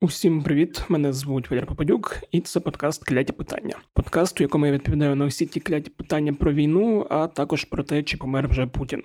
Усім 0.00 0.42
привіт! 0.42 0.82
Мене 0.88 1.12
звуть 1.12 1.50
Валер 1.50 1.66
Попадюк, 1.66 2.16
і 2.32 2.40
це 2.40 2.60
подкаст 2.60 3.04
Кляті 3.04 3.32
питання. 3.32 3.76
Подкаст, 3.94 4.40
у 4.40 4.44
якому 4.44 4.66
я 4.66 4.72
відповідаю 4.72 5.16
на 5.16 5.26
всі 5.26 5.46
ті 5.46 5.60
кляті 5.60 5.90
питання 5.90 6.32
про 6.32 6.52
війну, 6.52 7.06
а 7.10 7.26
також 7.26 7.64
про 7.64 7.82
те, 7.82 8.02
чи 8.02 8.16
помер 8.16 8.48
вже 8.48 8.66
Путін. 8.66 9.02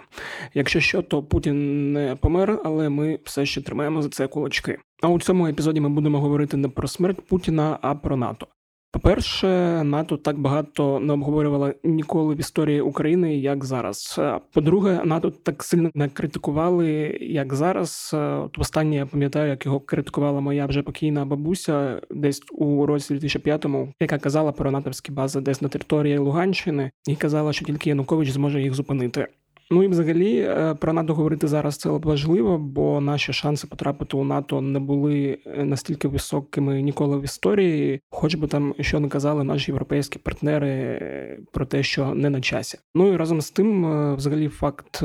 Якщо 0.54 0.80
що, 0.80 1.02
то 1.02 1.24
Путін 1.24 1.94
не 1.94 2.16
помер, 2.16 2.62
але 2.64 2.90
ми 2.90 3.20
все 3.24 3.46
ще 3.46 3.62
тримаємо 3.62 4.02
за 4.02 4.10
це 4.10 4.28
кулачки. 4.28 4.78
А 5.02 5.08
у 5.08 5.20
цьому 5.20 5.48
епізоді 5.48 5.80
ми 5.80 5.90
будемо 5.90 6.20
говорити 6.20 6.58
не 6.58 6.70
про 6.70 6.88
смерть 6.88 7.28
Путіна, 7.28 7.80
а 7.82 7.96
про 7.96 8.18
НАТО. 8.18 8.48
По-перше, 8.94 9.48
НАТО 9.84 10.18
так 10.18 10.40
багато 10.40 11.00
не 11.00 11.14
обговорювало 11.14 11.74
ніколи 11.84 12.36
в 12.36 12.40
історії 12.40 12.82
України, 12.82 13.38
як 13.38 13.66
зараз. 13.66 14.22
По-друге, 14.52 15.02
НАТО 15.06 15.32
так 15.32 15.64
сильно 15.64 15.92
не 15.94 16.10
критикували, 16.10 17.18
як 17.22 17.54
зараз. 17.54 18.12
От 18.14 18.60
Останнє 18.60 18.96
я 18.96 19.06
пам'ятаю, 19.06 19.50
як 19.50 19.66
його 19.66 19.80
критикувала 19.80 20.40
моя 20.40 20.66
вже 20.66 20.82
покійна 20.82 21.26
бабуся, 21.26 22.02
десь 22.12 22.42
у 22.52 22.86
році 22.86 23.14
2005-му, 23.14 23.94
яка 24.00 24.18
казала 24.18 24.52
про 24.52 24.72
натовські 24.72 25.12
бази 25.12 25.42
десь 25.42 25.62
на 25.62 25.70
території 25.70 26.18
Луганщини, 26.18 26.92
і 27.08 27.16
казала, 27.16 27.54
що 27.54 27.66
тільки 27.66 27.90
Янукович 27.90 28.30
зможе 28.30 28.62
їх 28.62 28.74
зупинити. 28.74 29.28
Ну 29.74 29.84
і 29.84 29.88
взагалі 29.88 30.40
е, 30.40 30.76
про 30.80 30.94
НАТО 30.94 31.14
говорити 31.14 31.48
зараз 31.48 31.78
це 31.78 31.90
важливо, 31.90 32.58
бо 32.58 33.02
наші 33.02 33.34
шанси 33.34 33.68
потрапити 33.68 34.18
у 34.18 34.24
НАТО 34.24 34.62
не 34.62 34.80
були 34.80 35.38
е, 35.46 35.66
настільки 35.66 36.08
високими 36.08 36.82
ніколи 36.82 37.18
в 37.18 37.24
історії, 37.24 38.02
хоч 38.10 38.36
би 38.36 38.48
там 38.48 38.76
що 38.80 39.00
не 39.00 39.10
казали 39.10 39.44
наші 39.44 39.72
європейські 39.72 40.20
партнери 40.20 40.70
е, 40.70 41.40
про 41.52 41.66
те, 41.66 41.84
що 41.84 42.16
не 42.16 42.30
на 42.30 42.42
часі. 42.42 42.78
Ну 42.96 43.14
і 43.14 43.18
разом 43.18 43.42
з 43.42 43.52
тим, 43.52 44.16
взагалі, 44.16 44.48
факт 44.48 45.02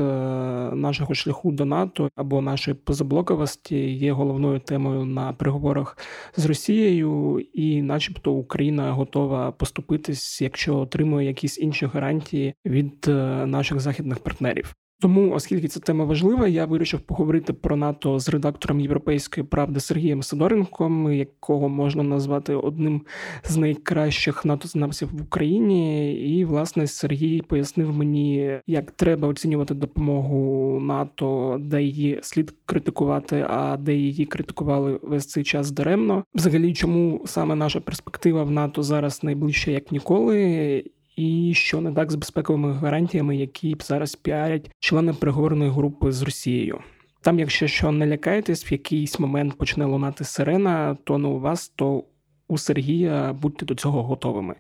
нашого 0.76 1.14
шляху 1.14 1.52
до 1.52 1.64
НАТО 1.64 2.10
або 2.16 2.40
нашої 2.40 2.74
позаблоковості 2.74 3.76
є 3.90 4.12
головною 4.12 4.60
темою 4.60 5.04
на 5.04 5.32
переговорах 5.32 5.98
з 6.36 6.46
Росією, 6.46 7.40
і, 7.52 7.82
начебто, 7.82 8.32
Україна 8.32 8.92
готова 8.92 9.52
поступитись, 9.52 10.42
якщо 10.42 10.76
отримує 10.76 11.26
якісь 11.26 11.58
інші 11.58 11.86
гарантії 11.86 12.54
від 12.66 13.06
наших 13.46 13.80
західних 13.80 14.18
партнерів 14.18 14.57
партнерів. 14.58 14.74
Тому, 15.00 15.32
оскільки 15.32 15.68
ця 15.68 15.80
тема 15.80 16.04
важлива, 16.04 16.48
я 16.48 16.64
вирішив 16.66 17.00
поговорити 17.00 17.52
про 17.52 17.76
НАТО 17.76 18.18
з 18.18 18.28
редактором 18.28 18.80
Європейської 18.80 19.46
правди 19.46 19.80
Сергієм 19.80 20.22
Сидоренком, 20.22 21.12
якого 21.12 21.68
можна 21.68 22.02
назвати 22.02 22.54
одним 22.54 23.02
з 23.44 23.56
найкращих 23.56 24.44
НАТО-знавців 24.44 25.08
в 25.12 25.22
Україні. 25.22 26.12
І 26.14 26.44
власне 26.44 26.86
Сергій 26.86 27.42
пояснив 27.42 27.96
мені, 27.96 28.60
як 28.66 28.90
треба 28.90 29.28
оцінювати 29.28 29.74
допомогу 29.74 30.80
НАТО, 30.80 31.56
де 31.60 31.82
її 31.82 32.18
слід 32.22 32.54
критикувати, 32.66 33.46
а 33.48 33.76
де 33.76 33.94
її 33.94 34.24
критикували 34.26 35.00
весь 35.02 35.26
цей 35.26 35.44
час 35.44 35.70
даремно. 35.70 36.24
Взагалі, 36.34 36.74
чому 36.74 37.22
саме 37.26 37.54
наша 37.54 37.80
перспектива 37.80 38.42
в 38.42 38.50
НАТО 38.50 38.82
зараз 38.82 39.24
найближча 39.24 39.70
як 39.70 39.92
ніколи 39.92 40.84
і 41.18 41.54
що 41.54 41.80
не 41.80 41.92
так 41.92 42.12
з 42.12 42.14
безпековими 42.14 42.72
гарантіями, 42.72 43.36
які 43.36 43.74
б 43.74 43.82
зараз 43.82 44.14
піарять 44.14 44.70
члени 44.78 45.12
переговорної 45.12 45.70
групи 45.70 46.12
з 46.12 46.22
Росією. 46.22 46.80
Там, 47.20 47.38
якщо 47.38 47.66
що 47.66 47.92
не 47.92 48.06
лякаєтесь, 48.06 48.70
в 48.70 48.72
якийсь 48.72 49.18
момент 49.18 49.58
почне 49.58 49.84
лунати 49.84 50.24
сирена, 50.24 50.96
то 51.04 51.18
не 51.18 51.28
у 51.28 51.40
вас, 51.40 51.68
то 51.68 52.04
у 52.48 52.58
Сергія 52.58 53.32
будьте 53.32 53.66
до 53.66 53.74
цього 53.74 54.02
готовими, 54.02 54.54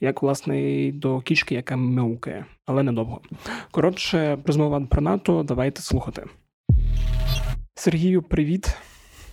як 0.00 0.22
власне 0.22 0.92
до 0.92 1.20
кішки, 1.20 1.54
яка 1.54 1.76
мяукає, 1.76 2.46
але 2.66 2.82
недовго. 2.82 3.20
Коротше, 3.70 4.38
розмова 4.46 4.80
про 4.80 5.02
НАТО. 5.02 5.42
Давайте 5.42 5.82
слухати. 5.82 6.24
Сергію, 7.74 8.22
привіт. 8.22 8.76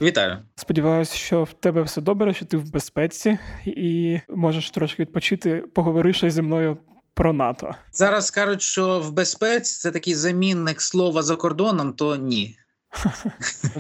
Вітаю. 0.02 0.38
Сподіваюся, 0.56 1.16
що 1.16 1.44
в 1.44 1.54
тебе 1.54 1.82
все 1.82 2.02
добре, 2.02 2.34
що 2.34 2.46
ти 2.46 2.58
в 2.58 2.72
безпеці, 2.72 3.38
і 3.66 4.20
можеш 4.30 4.72
трошки 4.72 5.02
відпочити, 5.02 5.64
поговоривши 5.74 6.32
зі 6.32 6.42
мною. 6.42 6.78
Про 7.14 7.34
НАТО 7.34 7.76
зараз 7.94 8.32
кажуть, 8.32 8.62
що 8.62 9.00
в 9.00 9.12
безпеці 9.12 9.80
це 9.82 9.92
такий 9.92 10.16
замінник 10.16 10.82
слова 10.82 11.24
за 11.24 11.36
кордоном, 11.36 11.94
то 11.94 12.16
ні. 12.16 12.58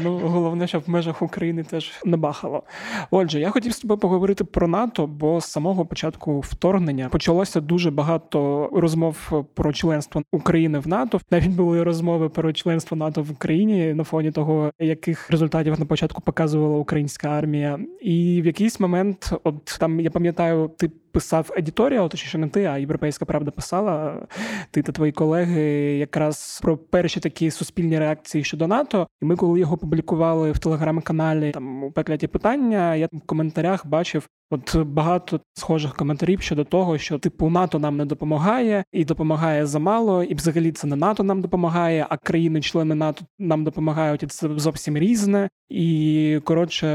Ну, 0.03 0.17
головне, 0.17 0.67
щоб 0.67 0.83
в 0.87 0.89
межах 0.89 1.21
України 1.21 1.63
теж 1.63 1.91
не 2.05 2.17
бахало. 2.17 2.63
Отже, 3.11 3.39
я 3.39 3.49
хотів 3.49 3.73
з 3.73 3.79
тобою 3.79 3.97
поговорити 3.97 4.43
про 4.43 4.67
НАТО, 4.67 5.07
бо 5.07 5.41
з 5.41 5.45
самого 5.45 5.85
початку 5.85 6.39
вторгнення 6.39 7.09
почалося 7.09 7.61
дуже 7.61 7.91
багато 7.91 8.69
розмов 8.73 9.45
про 9.53 9.73
членство 9.73 10.21
України 10.31 10.79
в 10.79 10.87
НАТО. 10.87 11.19
Навіть 11.31 11.51
були 11.51 11.83
розмови 11.83 12.29
про 12.29 12.53
членство 12.53 12.97
НАТО 12.97 13.23
в 13.23 13.31
Україні 13.31 13.93
на 13.93 14.03
фоні 14.03 14.31
того, 14.31 14.71
яких 14.79 15.31
результатів 15.31 15.79
на 15.79 15.85
початку 15.85 16.21
показувала 16.21 16.77
українська 16.77 17.29
армія. 17.29 17.79
І 18.01 18.41
в 18.41 18.45
якийсь 18.45 18.79
момент, 18.79 19.33
от 19.43 19.77
там 19.79 19.99
я 19.99 20.09
пам'ятаю, 20.11 20.71
ти 20.77 20.91
писав 21.11 21.51
едіторіал, 21.55 22.09
точніше 22.09 22.37
не 22.37 22.47
ти, 22.47 22.65
а 22.65 22.77
європейська 22.77 23.25
правда 23.25 23.51
писала. 23.51 24.27
Ти 24.71 24.81
та 24.81 24.91
твої 24.91 25.11
колеги 25.11 25.61
якраз 25.97 26.59
про 26.61 26.77
перші 26.77 27.19
такі 27.19 27.51
суспільні 27.51 27.99
реакції 27.99 28.43
щодо 28.43 28.67
НАТО. 28.67 29.07
І 29.21 29.25
ми, 29.25 29.35
коли 29.35 29.59
його 29.59 29.77
публікували 29.77 30.51
в 30.51 30.59
телеграм-каналі 30.59 31.51
там 31.51 31.83
у 31.83 31.91
пекляті 31.91 32.27
питання, 32.27 32.95
я 32.95 33.07
в 33.11 33.21
коментарях 33.25 33.85
бачив 33.85 34.29
От 34.53 34.75
багато 34.75 35.39
схожих 35.53 35.95
коментарів 35.95 36.41
щодо 36.41 36.63
того, 36.63 36.97
що 36.97 37.19
типу 37.19 37.49
НАТО 37.49 37.79
нам 37.79 37.97
не 37.97 38.05
допомагає 38.05 38.83
і 38.91 39.05
допомагає 39.05 39.65
замало, 39.65 40.23
і 40.23 40.33
взагалі 40.33 40.71
це 40.71 40.87
не 40.87 40.95
НАТО 40.95 41.23
нам 41.23 41.41
допомагає, 41.41 42.05
а 42.09 42.17
країни-члени 42.17 42.95
НАТО 42.95 43.25
нам 43.39 43.63
допомагають. 43.63 44.23
і 44.23 44.27
Це 44.27 44.49
зовсім 44.55 44.97
різне. 44.97 45.49
І 45.69 46.39
коротше, 46.43 46.87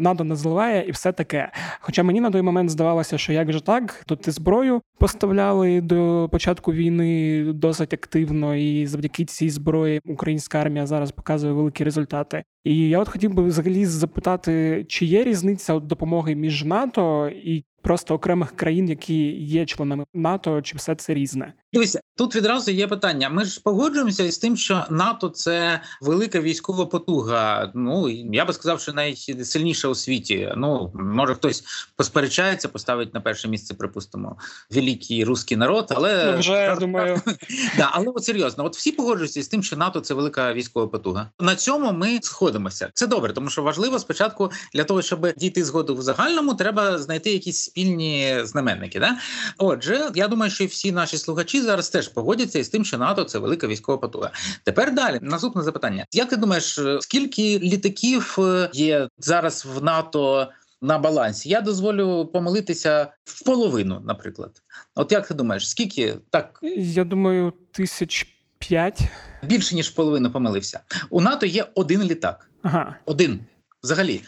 НАТО 0.00 0.24
не 0.24 0.36
зливає, 0.36 0.84
і 0.88 0.90
все 0.90 1.12
таке. 1.12 1.52
Хоча 1.80 2.02
мені 2.02 2.20
на 2.20 2.30
той 2.30 2.42
момент 2.42 2.70
здавалося, 2.70 3.18
що 3.18 3.32
як 3.32 3.52
же 3.52 3.60
так, 3.60 4.04
тут 4.06 4.28
і 4.28 4.30
зброю 4.30 4.80
поставляли 4.98 5.80
до 5.80 6.28
початку 6.32 6.72
війни 6.72 7.44
досить 7.52 7.94
активно, 7.94 8.54
і 8.54 8.86
завдяки 8.86 9.24
цій 9.24 9.50
зброї 9.50 10.00
українська 10.04 10.58
армія 10.58 10.86
зараз 10.86 11.12
показує 11.12 11.52
великі 11.52 11.84
результати. 11.84 12.44
І 12.64 12.88
я 12.88 12.98
от 12.98 13.08
хотів 13.08 13.34
би 13.34 13.42
взагалі 13.42 13.86
запитати, 13.86 14.84
чи 14.88 15.06
є 15.06 15.24
різниця 15.24 15.78
допомоги 15.78 16.34
між 16.34 16.64
НАТО 16.64 17.28
і 17.28 17.64
просто 17.82 18.14
окремих 18.14 18.56
країн, 18.56 18.88
які 18.88 19.30
є 19.32 19.66
членами 19.66 20.04
НАТО, 20.14 20.62
чи 20.62 20.76
все 20.76 20.94
це 20.94 21.14
різне? 21.14 21.52
Дивіться, 21.72 22.00
тут 22.16 22.36
відразу 22.36 22.70
є 22.70 22.86
питання. 22.86 23.28
Ми 23.28 23.44
ж 23.44 23.60
погоджуємося 23.64 24.24
із 24.24 24.38
тим, 24.38 24.56
що 24.56 24.84
НАТО 24.90 25.28
це 25.28 25.80
велика 26.02 26.40
військова 26.40 26.86
потуга. 26.86 27.72
Ну 27.74 28.08
я 28.08 28.44
би 28.44 28.52
сказав, 28.52 28.80
що 28.80 28.92
найсильніша 28.92 29.88
у 29.88 29.94
світі. 29.94 30.52
Ну 30.56 30.92
може 30.94 31.34
хтось 31.34 31.64
посперечається, 31.96 32.68
поставить 32.68 33.14
на 33.14 33.20
перше 33.20 33.48
місце, 33.48 33.74
припустимо, 33.74 34.36
великий 34.70 35.24
русський 35.24 35.56
народ, 35.56 35.86
але 35.96 36.32
ну, 36.32 36.38
вже 36.38 36.52
я 36.52 36.76
думаю, 36.76 37.20
да, 37.76 37.88
але 37.92 38.06
от 38.06 38.24
серйозно, 38.24 38.64
от 38.64 38.76
всі 38.76 38.92
погоджуються 38.92 39.42
з 39.42 39.48
тим, 39.48 39.62
що 39.62 39.76
НАТО 39.76 40.00
це 40.00 40.14
велика 40.14 40.52
військова 40.52 40.86
потуга. 40.86 41.30
На 41.40 41.56
цьому 41.56 41.92
ми 41.92 42.18
сходимося. 42.22 42.90
Це 42.94 43.06
добре, 43.06 43.32
тому 43.32 43.50
що 43.50 43.62
важливо 43.62 43.98
спочатку 43.98 44.50
для 44.74 44.84
того, 44.84 45.02
щоб 45.02 45.32
дійти 45.36 45.64
згоду 45.64 45.94
в 45.94 46.02
загальному, 46.02 46.54
треба 46.54 46.98
знайти 46.98 47.32
якісь 47.32 47.71
спільні 47.72 48.36
знаменники. 48.44 49.00
Да? 49.00 49.18
Отже, 49.58 50.10
я 50.14 50.28
думаю, 50.28 50.50
що 50.50 50.66
всі 50.66 50.92
наші 50.92 51.18
слухачі 51.18 51.62
зараз 51.62 51.88
теж 51.88 52.08
погодяться 52.08 52.58
із 52.58 52.68
тим, 52.68 52.84
що 52.84 52.98
НАТО 52.98 53.24
це 53.24 53.38
велика 53.38 53.66
військова 53.66 53.98
потуга. 53.98 54.30
Тепер 54.64 54.94
далі 54.94 55.18
наступне 55.22 55.62
запитання: 55.62 56.04
як 56.12 56.28
ти 56.28 56.36
думаєш, 56.36 56.78
скільки 57.00 57.58
літаків 57.58 58.36
е, 58.38 58.70
є 58.72 59.08
зараз 59.18 59.66
в 59.74 59.82
НАТО? 59.84 60.48
На 60.84 60.98
балансі 60.98 61.48
я 61.48 61.60
дозволю 61.60 62.26
помилитися 62.32 63.06
в 63.24 63.44
половину, 63.44 64.00
наприклад. 64.06 64.62
От 64.94 65.12
як 65.12 65.28
ти 65.28 65.34
думаєш, 65.34 65.70
скільки 65.70 66.14
так? 66.30 66.58
Я 66.76 67.04
думаю, 67.04 67.52
тисяч 67.72 68.26
п'ять 68.58 69.00
більше 69.42 69.74
ніж 69.74 69.90
половину 69.90 70.30
помилився. 70.30 70.80
У 71.10 71.20
НАТО 71.20 71.46
є 71.46 71.66
один 71.74 72.02
літак. 72.02 72.50
Ага. 72.62 72.96
Один 73.04 73.40
взагалі. 73.82 74.20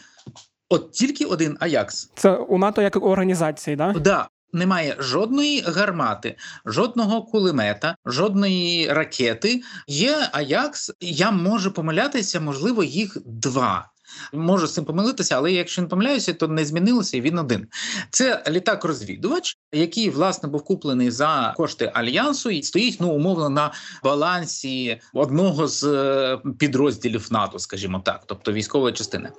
От 0.69 0.91
тільки 0.91 1.25
один 1.25 1.57
Аякс. 1.59 2.09
Це 2.15 2.31
у 2.31 2.57
НАТО 2.57 2.81
як 2.81 2.95
організації, 2.95 3.75
да? 3.75 3.93
Да, 3.93 4.27
немає 4.53 4.95
жодної 4.99 5.61
гармати, 5.61 6.35
жодного 6.65 7.21
кулемета, 7.23 7.95
жодної 8.05 8.93
ракети. 8.93 9.61
Є 9.87 10.29
Аякс. 10.31 10.91
Я 10.99 11.31
можу 11.31 11.71
помилятися, 11.71 12.39
можливо, 12.39 12.83
їх 12.83 13.17
два. 13.25 13.89
Можу 14.33 14.67
з 14.67 14.73
цим 14.73 14.85
помилитися, 14.85 15.35
але 15.37 15.51
якщо 15.51 15.81
не 15.81 15.87
помиляюся, 15.87 16.33
то 16.33 16.47
не 16.47 16.65
змінилося. 16.65 17.17
і 17.17 17.21
Він 17.21 17.39
один. 17.39 17.67
Це 18.09 18.43
літак-розвідувач, 18.49 19.57
який 19.71 20.09
власне 20.09 20.49
був 20.49 20.63
куплений 20.63 21.11
за 21.11 21.53
кошти 21.57 21.91
альянсу 21.93 22.49
і 22.49 22.63
стоїть 22.63 22.97
ну 22.99 23.09
умовно 23.09 23.49
на 23.49 23.71
балансі 24.03 25.01
одного 25.13 25.67
з 25.67 25.83
е, 25.83 26.39
підрозділів 26.59 27.27
НАТО, 27.31 27.59
скажімо 27.59 28.01
так, 28.05 28.23
тобто 28.25 28.53
військової 28.53 28.93
частини. 28.93 29.29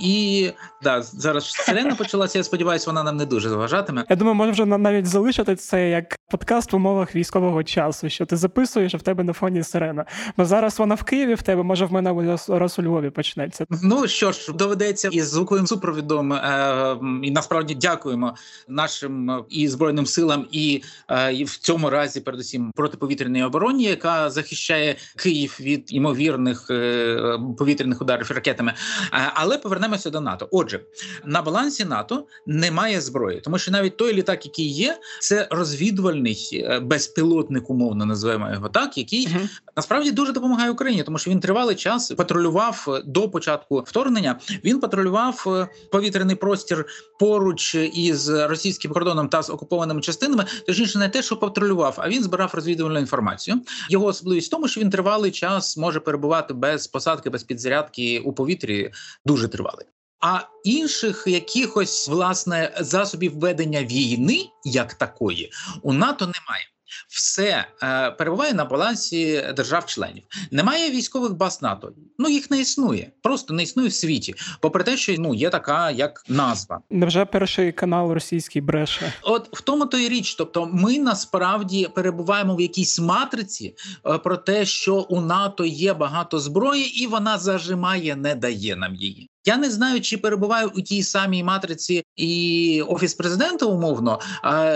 І 0.00 0.50
да, 0.82 1.02
зараз 1.02 1.50
сирена 1.50 1.94
почалася. 1.94 2.38
Я 2.38 2.44
сподіваюся, 2.44 2.86
вона 2.86 3.02
нам 3.02 3.16
не 3.16 3.26
дуже 3.26 3.48
заважатиме. 3.48 4.04
Я 4.08 4.16
думаю, 4.16 4.34
може 4.34 4.50
вже 4.50 4.66
навіть 4.66 5.06
залишити 5.06 5.56
це 5.56 5.90
як 5.90 6.17
подкаст 6.30 6.72
в 6.72 6.76
умовах 6.76 7.14
військового 7.14 7.64
часу, 7.64 8.08
що 8.08 8.26
ти 8.26 8.36
записуєш, 8.36 8.94
а 8.94 8.96
в 8.96 9.02
тебе 9.02 9.24
на 9.24 9.32
фоні 9.32 9.62
сирена. 9.62 10.04
Бо 10.36 10.44
зараз 10.44 10.78
вона 10.78 10.94
в 10.94 11.02
Києві 11.02 11.34
в 11.34 11.42
тебе, 11.42 11.62
може 11.62 11.84
в 11.84 11.92
мене 11.92 12.38
раз 12.48 12.78
у 12.78 12.82
Львові 12.82 13.10
почнеться. 13.10 13.66
Ну 13.82 14.08
що 14.08 14.32
ж, 14.32 14.52
доведеться 14.52 15.08
із 15.12 15.30
звуковим 15.30 15.66
супровідом, 15.66 16.32
е, 16.32 16.96
і 17.22 17.30
насправді 17.30 17.74
дякуємо 17.74 18.34
нашим 18.68 19.30
е, 19.30 19.42
і 19.48 19.68
збройним 19.68 20.06
силам, 20.06 20.46
і, 20.52 20.82
е, 21.08 21.34
і 21.34 21.44
в 21.44 21.56
цьому 21.56 21.90
разі, 21.90 22.20
передусім, 22.20 22.72
протиповітряній 22.74 23.44
обороні, 23.44 23.84
яка 23.84 24.30
захищає 24.30 24.96
Київ 25.16 25.56
від 25.60 25.92
імовірних 25.92 26.66
е, 26.70 27.38
повітряних 27.58 28.02
ударів 28.02 28.30
ракетами. 28.30 28.72
Е, 29.12 29.32
але 29.34 29.58
повернемося 29.58 30.10
до 30.10 30.20
НАТО. 30.20 30.48
Отже, 30.50 30.80
на 31.24 31.42
балансі 31.42 31.84
НАТО 31.84 32.26
немає 32.46 33.00
зброї, 33.00 33.40
тому 33.40 33.58
що 33.58 33.70
навіть 33.70 33.96
той 33.96 34.12
літак, 34.12 34.44
який 34.46 34.68
є, 34.68 34.98
це 35.20 35.48
розвідувальний 35.50 36.17
е, 36.52 36.80
безпілотник, 36.80 37.70
умовно 37.70 38.06
називаємо 38.06 38.50
його 38.52 38.68
так, 38.68 38.98
який 38.98 39.26
uh-huh. 39.26 39.48
насправді 39.76 40.10
дуже 40.10 40.32
допомагає 40.32 40.70
Україні, 40.70 41.02
тому 41.02 41.18
що 41.18 41.30
він 41.30 41.40
тривалий 41.40 41.76
час 41.76 42.12
патрулював 42.16 43.02
до 43.06 43.28
початку 43.28 43.84
вторгнення. 43.86 44.38
Він 44.64 44.80
патрулював 44.80 45.44
е, 45.46 45.68
повітряний 45.92 46.36
простір 46.36 46.86
поруч 47.18 47.74
із 47.74 48.28
російським 48.28 48.92
кордоном 48.92 49.28
та 49.28 49.42
з 49.42 49.50
окупованими 49.50 50.00
частинами. 50.00 50.44
Точніше, 50.66 50.98
не 50.98 51.08
те, 51.08 51.22
що 51.22 51.36
патрулював, 51.36 51.94
а 51.98 52.08
він 52.08 52.22
збирав 52.22 52.50
розвідувальну 52.52 52.98
інформацію. 52.98 53.60
Його 53.90 54.06
особливість 54.06 54.46
в 54.46 54.50
тому, 54.50 54.68
що 54.68 54.80
він 54.80 54.90
тривалий 54.90 55.30
час 55.30 55.76
може 55.76 56.00
перебувати 56.00 56.54
без 56.54 56.86
посадки, 56.86 57.30
без 57.30 57.44
підзарядки 57.44 58.22
у 58.24 58.32
повітрі. 58.32 58.90
Дуже 59.24 59.48
тривалий. 59.48 59.86
А 60.20 60.40
інших 60.64 61.24
якихось 61.26 62.08
власне 62.08 62.74
засобів 62.80 63.38
ведення 63.38 63.82
війни, 63.82 64.44
як 64.64 64.94
такої, 64.94 65.52
у 65.82 65.92
НАТО 65.92 66.24
немає. 66.24 66.64
Все 67.08 67.64
е, 67.82 68.10
перебуває 68.10 68.54
на 68.54 68.64
балансі 68.64 69.44
держав-членів. 69.56 70.22
Немає 70.50 70.90
військових 70.90 71.34
баз 71.34 71.62
НАТО. 71.62 71.92
Ну 72.18 72.28
їх 72.28 72.50
не 72.50 72.60
існує, 72.60 73.10
просто 73.22 73.54
не 73.54 73.62
існує 73.62 73.88
в 73.88 73.92
світі. 73.92 74.34
Попри 74.60 74.84
те, 74.84 74.96
що 74.96 75.14
ну 75.18 75.34
є 75.34 75.50
така 75.50 75.90
як 75.90 76.24
назва. 76.28 76.80
Невже 76.90 77.24
перший 77.24 77.72
канал 77.72 78.12
російський 78.12 78.62
бреше? 78.62 79.12
От 79.22 79.58
в 79.58 79.60
тому 79.60 79.86
то 79.86 79.98
і 79.98 80.08
річ. 80.08 80.34
Тобто, 80.34 80.66
ми 80.72 80.98
насправді 80.98 81.88
перебуваємо 81.94 82.56
в 82.56 82.60
якійсь 82.60 82.98
матриці 82.98 83.74
е, 84.06 84.18
про 84.18 84.36
те, 84.36 84.66
що 84.66 84.96
у 84.96 85.20
НАТО 85.20 85.64
є 85.64 85.94
багато 85.94 86.40
зброї, 86.40 87.02
і 87.02 87.06
вона 87.06 87.38
зажимає, 87.38 88.16
не 88.16 88.34
дає 88.34 88.76
нам 88.76 88.94
її. 88.94 89.30
Я 89.48 89.56
не 89.56 89.70
знаю, 89.70 90.00
чи 90.00 90.18
перебуваю 90.18 90.70
у 90.74 90.80
тій 90.80 91.02
самій 91.02 91.42
матриці 91.44 92.04
і 92.18 92.82
офіс 92.88 93.14
президента 93.14 93.66
умовно, 93.66 94.20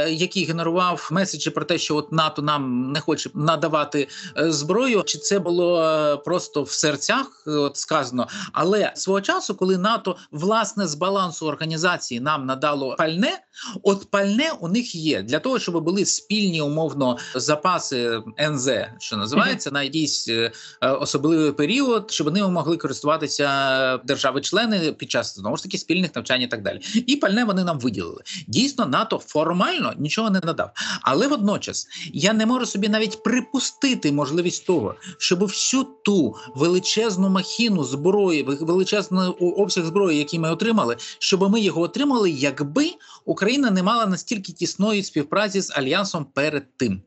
який 0.09 0.45
генерував 0.45 1.09
меседжі 1.13 1.51
про 1.51 1.65
те, 1.65 1.79
що 1.79 1.97
от 1.97 2.13
НАТО 2.13 2.43
нам 2.43 2.93
не 2.93 3.01
хоче 3.01 3.31
надавати 3.35 4.09
е, 4.39 4.53
зброю. 4.53 5.03
Чи 5.03 5.19
це 5.19 5.39
було 5.39 5.83
е, 5.83 6.17
просто 6.17 6.63
в 6.63 6.71
серцях? 6.71 7.43
От 7.47 7.77
сказано, 7.77 8.29
але 8.53 8.93
свого 8.95 9.21
часу, 9.21 9.55
коли 9.55 9.79
НАТО 9.79 10.17
власне 10.31 10.87
з 10.87 10.95
балансу 10.95 11.47
організації 11.47 12.21
нам 12.21 12.47
надало 12.47 12.95
пальне, 12.99 13.39
от 13.83 14.11
пальне 14.11 14.53
у 14.61 14.69
них 14.69 14.95
є 14.95 15.23
для 15.23 15.39
того, 15.39 15.59
щоб 15.59 15.85
були 15.85 16.05
спільні 16.05 16.63
умовно 16.63 17.19
запаси 17.35 18.23
НЗ, 18.41 18.71
що 18.99 19.17
називається 19.17 19.71
на 19.71 19.83
якийсь 19.83 20.29
е, 20.29 20.53
особливий 20.81 21.53
період, 21.53 22.11
щоб 22.11 22.35
ними 22.35 22.49
могли 22.49 22.77
користуватися 22.77 23.97
держави-члени 24.05 24.53
члени 24.53 24.93
під 24.93 25.11
час 25.11 25.39
знову 25.39 25.57
ж 25.57 25.63
таки 25.63 25.79
спільних 25.79 26.15
навчань 26.15 26.43
і 26.43 26.47
так 26.47 26.63
далі. 26.63 26.81
І 27.07 27.17
пальне 27.33 27.45
вони 27.45 27.65
нам 27.65 27.79
виділили. 27.79 28.23
Дійсно, 28.47 28.87
НАТО 28.87 29.19
формально 29.27 29.95
нічого 29.99 30.31
не 30.31 30.41
надав. 30.41 30.71
Але 31.03 31.29
водночас 31.29 31.89
я 32.13 32.33
не 32.33 32.47
можу 32.47 32.67
собі 32.67 32.89
навіть 32.89 33.23
припустити 33.23 34.13
можливість 34.13 34.67
того, 34.67 34.95
щоб 35.19 35.45
всю 35.45 35.87
ту 36.05 36.37
величезну 36.55 37.29
махіну 37.29 37.85
зброї, 37.85 38.43
величезний 38.43 39.29
обсяг 39.39 39.85
зброї, 39.85 40.19
який 40.19 40.39
ми 40.39 40.51
отримали, 40.51 40.97
щоб 41.19 41.51
ми 41.51 41.61
його 41.61 41.81
отримали, 41.81 42.31
якби 42.31 42.91
Україна 43.25 43.71
не 43.71 43.83
мала 43.83 44.07
настільки 44.07 44.53
тісної 44.53 45.03
співпраці 45.03 45.61
з 45.61 45.71
альянсом 45.71 46.27
перед 46.35 46.77
тим. 46.77 47.03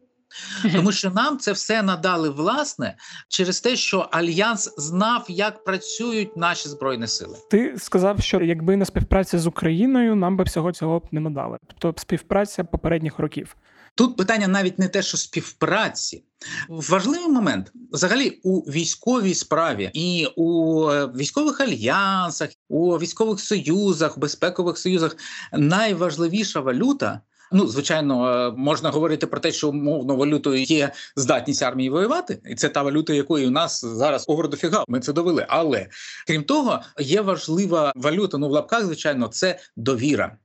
Тому 0.73 0.91
що 0.91 1.09
нам 1.09 1.37
це 1.37 1.51
все 1.51 1.83
надали 1.83 2.29
власне 2.29 2.95
через 3.27 3.61
те, 3.61 3.75
що 3.75 3.99
альянс 4.11 4.73
знав, 4.77 5.25
як 5.29 5.63
працюють 5.63 6.37
наші 6.37 6.69
збройні 6.69 7.07
сили. 7.07 7.37
Ти 7.51 7.75
сказав, 7.77 8.21
що 8.21 8.41
якби 8.41 8.75
не 8.75 8.85
співпраця 8.85 9.39
з 9.39 9.47
Україною, 9.47 10.15
нам 10.15 10.37
би 10.37 10.43
всього 10.43 10.71
цього 10.71 10.99
б 10.99 11.07
не 11.11 11.19
надали. 11.19 11.57
Тобто 11.67 12.01
співпраця 12.01 12.63
попередніх 12.63 13.19
років. 13.19 13.55
Тут 13.95 14.17
питання 14.17 14.47
навіть 14.47 14.79
не 14.79 14.87
те, 14.87 15.01
що 15.01 15.17
співпраці. 15.17 16.23
Важливий 16.69 17.29
момент 17.29 17.71
взагалі 17.91 18.29
у 18.43 18.59
військовій 18.59 19.33
справі 19.33 19.89
і 19.93 20.27
у 20.35 20.89
е, 20.89 21.07
військових 21.07 21.61
альянсах, 21.61 22.49
у 22.69 22.97
військових 22.97 23.39
союзах, 23.39 24.19
безпекових 24.19 24.77
союзах 24.77 25.15
найважливіша 25.53 26.59
валюта 26.59 27.21
Ну, 27.51 27.67
звичайно, 27.67 28.29
е, 28.29 28.53
можна 28.57 28.89
говорити 28.89 29.27
про 29.27 29.39
те, 29.39 29.51
що 29.51 29.69
умовно 29.69 30.15
валютою 30.15 30.63
є 30.63 30.91
здатність 31.15 31.63
армії 31.63 31.89
воювати, 31.89 32.39
і 32.45 32.55
це 32.55 32.69
та 32.69 32.81
валюта, 32.81 33.13
якої 33.13 33.47
у 33.47 33.51
нас 33.51 33.85
зараз 33.85 34.25
огор 34.27 34.49
дофіга. 34.49 34.83
Ми 34.87 34.99
це 34.99 35.13
довели. 35.13 35.45
Але 35.49 35.87
крім 36.27 36.43
того, 36.43 36.81
є 36.99 37.21
важлива 37.21 37.93
валюта. 37.95 38.37
Ну 38.37 38.47
в 38.47 38.51
лапках, 38.51 38.85
звичайно, 38.85 39.27
це 39.27 39.59
довіра. 39.75 40.37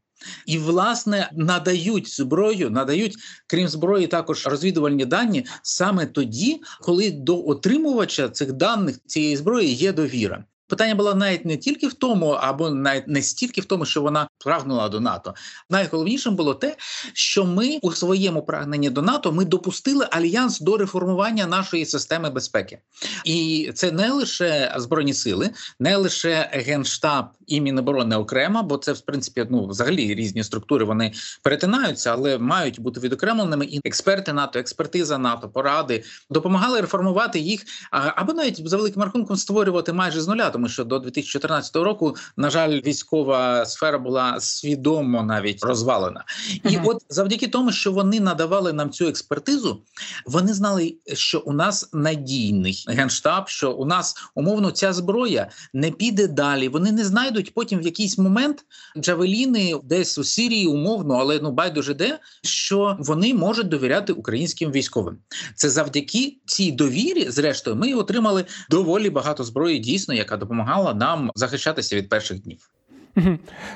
І 0.47 0.59
власне 0.59 1.31
надають 1.33 2.09
зброю, 2.09 2.71
надають 2.71 3.17
крім 3.47 3.69
зброї, 3.69 4.07
також 4.07 4.47
розвідувальні 4.47 5.05
дані 5.05 5.47
саме 5.63 6.07
тоді, 6.07 6.61
коли 6.81 7.11
до 7.11 7.47
отримувача 7.47 8.29
цих 8.29 8.53
даних 8.53 8.99
цієї 9.07 9.37
зброї 9.37 9.73
є 9.73 9.93
довіра. 9.93 10.45
Питання 10.71 10.95
було 10.95 11.15
навіть 11.15 11.45
не 11.45 11.57
тільки 11.57 11.87
в 11.87 11.95
тому, 11.95 12.29
або 12.29 12.71
навіть 12.71 13.09
не 13.09 13.23
стільки 13.23 13.61
в 13.61 13.65
тому, 13.65 13.85
що 13.85 14.03
вона 14.03 14.29
прагнула 14.39 14.89
до 14.89 15.01
НАТО. 15.01 15.35
Найголовнішим 15.71 16.35
було 16.35 16.55
те, 16.55 16.77
що 17.13 17.45
ми 17.45 17.79
у 17.83 17.93
своєму 17.93 18.43
прагненні 18.43 18.91
до 18.91 19.03
НАТО 19.03 19.33
ми 19.33 19.45
допустили 19.45 20.07
альянс 20.11 20.61
до 20.61 20.77
реформування 20.77 21.47
нашої 21.47 21.87
системи 21.87 22.31
безпеки, 22.31 22.79
і 23.25 23.71
це 23.75 23.93
не 23.93 24.11
лише 24.11 24.75
збройні 24.77 25.15
сили, 25.15 25.51
не 25.81 25.97
лише 25.97 26.51
генштаб 26.53 27.27
і 27.47 27.61
Міноборони 27.61 28.17
окремо, 28.17 28.63
бо 28.63 28.77
це 28.77 28.93
в 28.93 29.01
принципі 29.01 29.47
ну 29.51 29.67
взагалі 29.67 30.15
різні 30.15 30.45
структури 30.45 30.85
вони 30.85 31.13
перетинаються, 31.43 32.13
але 32.13 32.39
мають 32.39 32.81
бути 32.81 33.01
відокремленими. 33.01 33.65
І 33.65 33.81
експерти 33.85 34.33
НАТО, 34.33 34.59
експертиза 34.59 35.19
НАТО, 35.19 35.49
поради 35.49 36.05
допомагали 36.31 36.81
реформувати 36.81 37.39
їх, 37.39 37.65
або 37.91 38.33
навіть 38.33 38.69
за 38.69 38.77
великим 38.77 39.03
рахунком 39.03 39.37
створювати 39.37 39.93
майже 39.93 40.21
з 40.21 40.29
нуля 40.29 40.51
тому 40.61 40.69
що 40.69 40.85
до 40.85 40.99
2014 40.99 41.77
року, 41.77 42.17
на 42.37 42.51
жаль, 42.51 42.81
військова 42.81 43.67
сфера 43.67 43.99
була 43.99 44.41
свідомо 44.41 45.23
навіть 45.23 45.65
розвалена, 45.65 46.25
і 46.71 46.79
от 46.85 47.03
завдяки 47.09 47.49
тому, 47.49 47.73
що 47.73 47.93
вони 47.93 48.21
надавали 48.21 48.73
нам 48.73 48.91
цю 48.91 49.07
експертизу, 49.07 49.83
вони 50.27 50.55
знали, 50.55 50.95
що 51.15 51.41
у 51.41 51.53
нас 51.53 51.91
надійний 51.93 52.85
генштаб, 52.89 53.49
що 53.49 53.73
у 53.73 53.85
нас 53.85 54.17
умовно 54.35 54.71
ця 54.71 54.93
зброя 54.93 55.51
не 55.75 55.91
піде 55.91 56.27
далі. 56.29 56.69
Вони 56.69 56.93
не 56.93 57.05
знайдуть 57.05 57.55
потім 57.55 57.79
в 57.79 57.83
якийсь 57.83 58.19
момент 58.19 58.65
джавеліни 58.99 59.81
десь 59.85 60.19
у 60.19 60.25
Сирії, 60.25 60.67
умовно, 60.67 61.15
але 61.15 61.41
ну 61.43 61.53
байдуже 61.53 61.95
де 61.95 62.19
що 62.43 62.97
вони 62.99 63.35
можуть 63.35 63.69
довіряти 63.69 64.13
українським 64.13 64.73
військовим. 64.73 65.19
Це 65.55 65.71
завдяки 65.71 66.37
цій 66.47 66.73
довірі, 66.73 67.31
зрештою, 67.31 67.77
ми 67.77 67.95
отримали 67.95 68.45
доволі 68.71 69.11
багато 69.11 69.45
зброї, 69.45 69.79
дійсно, 69.79 70.15
яка 70.15 70.37
допомагає 70.37 70.50
допомагала 70.51 70.95
нам 70.95 71.31
захищатися 71.35 71.97
від 71.97 72.09
перших 72.09 72.43
днів. 72.43 72.71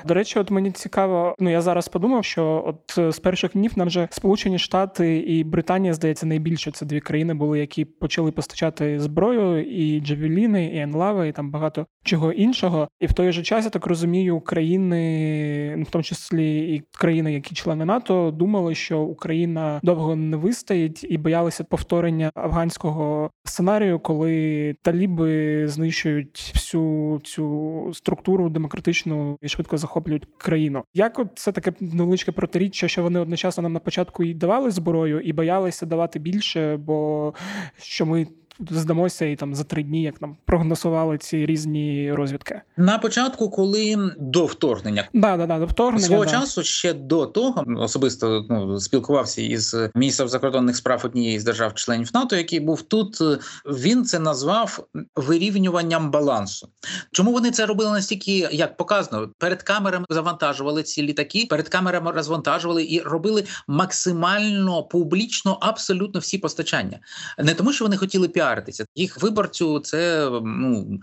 До 0.05 0.13
речі, 0.13 0.39
от 0.39 0.51
мені 0.51 0.71
цікаво, 0.71 1.35
ну 1.39 1.49
я 1.49 1.61
зараз 1.61 1.87
подумав, 1.87 2.25
що 2.25 2.63
от 2.67 2.97
е, 2.97 3.11
з 3.11 3.19
перших 3.19 3.51
днів 3.51 3.71
нам 3.75 3.87
вже 3.87 4.07
Сполучені 4.11 4.59
Штати 4.59 5.17
і 5.17 5.43
Британія, 5.43 5.93
здається, 5.93 6.25
найбільше 6.25 6.71
це 6.71 6.85
дві 6.85 6.99
країни 6.99 7.33
були, 7.33 7.59
які 7.59 7.85
почали 7.85 8.31
постачати 8.31 8.99
зброю, 8.99 9.63
і 9.63 10.01
Джавеліни, 10.01 10.65
і 10.65 10.77
Енлави, 10.77 11.27
і 11.27 11.31
там 11.31 11.51
багато 11.51 11.85
чого 12.03 12.31
іншого. 12.31 12.87
І 12.99 13.05
в 13.05 13.13
той 13.13 13.31
же 13.31 13.43
час 13.43 13.65
я 13.65 13.69
так 13.71 13.85
розумію, 13.85 14.39
країни, 14.39 15.83
в 15.87 15.91
тому 15.91 16.03
числі 16.03 16.75
і 16.75 16.83
країни, 16.97 17.33
які 17.33 17.55
члени 17.55 17.85
НАТО, 17.85 18.31
думали, 18.31 18.75
що 18.75 18.99
Україна 18.99 19.79
довго 19.83 20.15
не 20.15 20.37
вистоїть 20.37 21.05
і 21.09 21.17
боялися 21.17 21.63
повторення 21.63 22.31
афганського 22.35 23.31
сценарію, 23.43 23.99
коли 23.99 24.75
таліби 24.81 25.67
знищують 25.67 26.51
всю 26.53 27.19
цю 27.23 27.91
структуру 27.93 28.49
демократичну 28.49 29.34
і 29.41 29.49
швидко 29.49 29.77
захоплюють 29.77 30.27
країну. 30.37 30.83
Як 30.93 31.19
от 31.19 31.27
це 31.35 31.51
таке 31.51 31.73
невеличке 31.79 32.31
протиріччя, 32.31 32.87
що 32.87 33.03
вони 33.03 33.19
одночасно 33.19 33.63
нам 33.63 33.73
на 33.73 33.79
початку 33.79 34.23
і 34.23 34.33
давали 34.33 34.71
зброю, 34.71 35.19
і 35.19 35.33
боялися 35.33 35.85
давати 35.85 36.19
більше, 36.19 36.77
бо 36.77 37.33
що 37.77 38.05
ми 38.05 38.27
здамося 38.69 39.25
і 39.25 39.35
там 39.35 39.55
за 39.55 39.63
три 39.63 39.83
дні, 39.83 40.03
як 40.03 40.21
нам 40.21 40.37
прогнозували 40.45 41.17
ці 41.17 41.45
різні 41.45 42.13
розвідки. 42.13 42.61
На 42.77 42.97
початку, 42.97 43.49
коли 43.49 44.11
до 44.19 44.45
вторгнення, 44.45 45.09
да, 45.13 45.37
да, 45.37 45.45
да, 45.45 45.59
до 45.59 45.65
вторгнення 45.65 46.05
свого 46.05 46.25
да. 46.25 46.31
часу 46.31 46.63
ще 46.63 46.93
до 46.93 47.25
того 47.25 47.63
особисто 47.77 48.45
ну 48.49 48.79
спілкувався 48.79 49.41
із 49.41 49.75
міністром 49.95 50.29
закордонних 50.29 50.75
справ 50.75 51.01
однієї 51.03 51.39
з 51.39 51.43
держав-членів 51.43 52.09
НАТО, 52.13 52.35
який 52.35 52.59
був 52.59 52.81
тут. 52.81 53.21
Він 53.65 54.05
це 54.05 54.19
назвав 54.19 54.87
вирівнюванням 55.15 56.11
балансу. 56.11 56.69
Чому 57.11 57.31
вони 57.31 57.51
це 57.51 57.65
робили 57.65 57.91
настільки, 57.91 58.49
як 58.51 58.77
показано, 58.77 59.29
перед 59.37 59.63
камерами 59.63 60.05
завантажували 60.09 60.83
ці 60.83 61.03
літаки, 61.03 61.47
перед 61.49 61.69
камерами 61.69 62.11
розвантажували 62.11 62.83
і 62.83 63.01
робили 63.01 63.43
максимально 63.67 64.83
публічно 64.83 65.57
абсолютно 65.61 66.19
всі 66.19 66.37
постачання, 66.37 66.99
не 67.37 67.53
тому, 67.53 67.73
що 67.73 67.85
вони 67.85 67.97
хотіли 67.97 68.27
піаритися. 68.45 68.85
Їх 68.95 69.21
виборцю 69.21 69.79
це 69.79 70.29
ну 70.43 70.99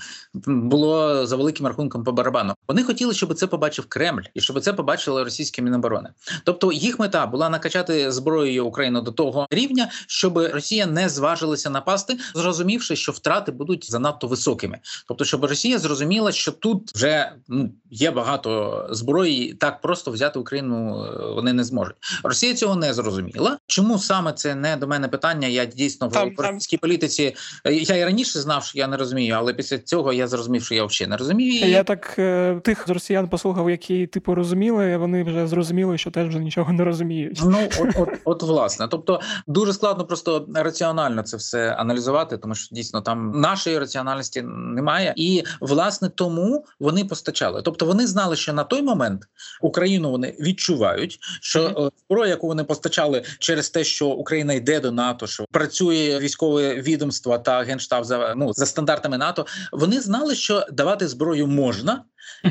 було 0.46 1.26
за 1.26 1.36
великим 1.36 1.66
рахунком 1.66 2.04
по 2.04 2.12
барабану. 2.12 2.54
Вони 2.68 2.82
хотіли, 2.82 3.14
щоб 3.14 3.34
це 3.34 3.46
побачив 3.46 3.86
Кремль 3.88 4.22
і 4.34 4.40
щоб 4.40 4.60
це 4.60 4.72
побачили 4.72 5.24
російські 5.24 5.62
міноборони. 5.62 6.10
Тобто 6.44 6.72
їх 6.72 6.98
мета 6.98 7.26
була 7.26 7.48
накачати 7.48 8.12
зброєю 8.12 8.66
Україну 8.66 9.00
до 9.00 9.12
того 9.12 9.46
рівня, 9.50 9.88
щоб 10.06 10.38
Росія 10.38 10.86
не 10.86 11.08
зважилася 11.08 11.70
напасти, 11.70 12.18
зрозумівши, 12.34 12.96
що 12.96 13.12
втрати 13.12 13.52
будуть 13.52 13.90
занадто 13.90 14.26
високими. 14.26 14.78
Тобто, 15.08 15.24
щоб 15.24 15.44
Росія 15.44 15.78
зрозуміла, 15.78 16.32
що 16.32 16.52
тут 16.52 16.94
вже 16.94 17.32
ну 17.48 17.70
є 17.90 18.10
багато 18.10 18.86
зброї, 18.90 19.54
так 19.54 19.80
просто 19.80 20.10
взяти 20.10 20.38
Україну 20.38 21.04
е, 21.04 21.34
вони 21.34 21.52
не 21.52 21.64
зможуть. 21.64 21.96
Росія 22.22 22.54
цього 22.54 22.76
не 22.76 22.94
зрозуміла. 22.94 23.58
Чому 23.66 23.98
саме 23.98 24.32
це 24.32 24.54
не 24.54 24.76
до 24.76 24.86
мене 24.86 25.08
питання? 25.08 25.48
Я 25.48 25.64
дійсно 25.64 26.08
в 26.08 26.32
російській 26.38 26.76
політиці 26.76 27.31
е, 27.64 27.74
я 27.74 27.96
і 27.96 28.04
раніше 28.04 28.40
знав, 28.40 28.64
що 28.64 28.78
я 28.78 28.86
не 28.86 28.96
розумію, 28.96 29.34
але 29.38 29.54
після 29.54 29.78
цього 29.78 30.12
я 30.12 30.28
зрозумів, 30.28 30.64
що 30.64 30.74
я 30.74 30.84
взагалі 30.84 31.10
не 31.10 31.16
розумію. 31.16 31.68
Я 31.68 31.84
так 31.84 32.14
е, 32.18 32.60
тих 32.64 32.88
росіян 32.88 33.28
послухав, 33.28 33.70
які 33.70 34.06
типу 34.06 34.34
розуміли. 34.34 34.96
Вони 34.96 35.24
вже 35.24 35.46
зрозуміли, 35.46 35.98
що 35.98 36.10
теж 36.10 36.28
вже 36.28 36.38
нічого 36.38 36.72
не 36.72 36.84
розуміють. 36.84 37.40
Ну 37.44 37.68
от, 37.80 37.88
от, 37.98 38.08
от 38.24 38.42
власне, 38.42 38.88
тобто 38.90 39.20
дуже 39.46 39.72
складно 39.72 40.04
просто 40.04 40.46
раціонально 40.54 41.22
це 41.22 41.36
все 41.36 41.74
аналізувати, 41.74 42.38
тому 42.38 42.54
що 42.54 42.74
дійсно 42.74 43.00
там 43.00 43.40
нашої 43.40 43.78
раціональності 43.78 44.42
немає, 44.46 45.14
і 45.16 45.42
власне 45.60 46.08
тому 46.08 46.64
вони 46.80 47.04
постачали. 47.04 47.62
Тобто 47.62 47.86
вони 47.86 48.06
знали, 48.06 48.36
що 48.36 48.52
на 48.52 48.64
той 48.64 48.82
момент 48.82 49.22
Україну 49.60 50.10
вони 50.10 50.36
відчувають, 50.40 51.18
що 51.40 51.68
mm-hmm. 51.68 51.90
зброя, 52.06 52.30
яку 52.30 52.46
вони 52.46 52.64
постачали 52.64 53.22
через 53.38 53.70
те, 53.70 53.84
що 53.84 54.06
Україна 54.06 54.52
йде 54.52 54.80
до 54.80 54.92
НАТО, 54.92 55.26
що 55.26 55.44
працює 55.50 56.18
військове 56.18 56.74
відомство 56.74 57.21
та 57.44 57.62
генштаб 57.62 58.04
за 58.04 58.34
ну 58.36 58.52
за 58.52 58.66
стандартами 58.66 59.18
НАТО. 59.18 59.46
Вони 59.72 60.00
знали, 60.00 60.34
що 60.34 60.66
давати 60.72 61.08
зброю 61.08 61.46
можна. 61.46 62.04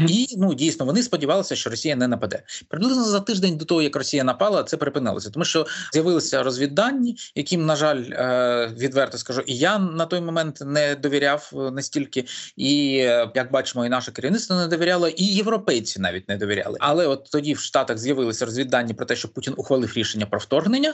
І 0.08 0.28
ну 0.38 0.54
дійсно 0.54 0.86
вони 0.86 1.04
сподівалися, 1.04 1.56
що 1.56 1.70
Росія 1.70 1.96
не 1.96 2.08
нападе. 2.08 2.44
Приблизно 2.68 3.04
за 3.04 3.20
тиждень 3.20 3.58
до 3.58 3.66
того, 3.66 3.82
як 3.82 3.96
Росія 3.96 4.24
напала, 4.24 4.64
це 4.64 4.78
припинилося, 4.78 5.30
тому 5.30 5.46
що 5.46 5.68
з'явилися 5.94 6.44
розвіддані, 6.44 7.18
яким, 7.36 7.66
на 7.66 7.76
жаль, 7.76 8.04
е, 8.12 8.74
відверто 8.78 9.18
скажу, 9.18 9.42
і 9.42 9.58
я 9.58 9.80
на 9.80 10.06
той 10.06 10.22
момент 10.22 10.60
не 10.66 10.96
довіряв 10.96 11.52
е, 11.54 11.72
настільки, 11.72 12.26
і 12.56 12.98
е, 12.98 13.32
як 13.36 13.52
бачимо, 13.52 13.86
і 13.86 13.90
наше 13.90 14.12
керівництво 14.12 14.56
не 14.56 14.68
довіряло, 14.68 15.08
і 15.08 15.26
європейці 15.26 16.00
навіть 16.00 16.30
не 16.30 16.38
довіряли. 16.38 16.78
Але 16.80 17.08
от 17.08 17.30
тоді 17.32 17.54
в 17.54 17.60
Штатах 17.60 17.98
з'явилися 17.98 18.46
розвіддані 18.46 18.94
про 18.94 19.06
те, 19.06 19.16
що 19.16 19.28
Путін 19.28 19.54
ухвалив 19.58 19.94
рішення 19.96 20.26
про 20.26 20.40
вторгнення, 20.40 20.94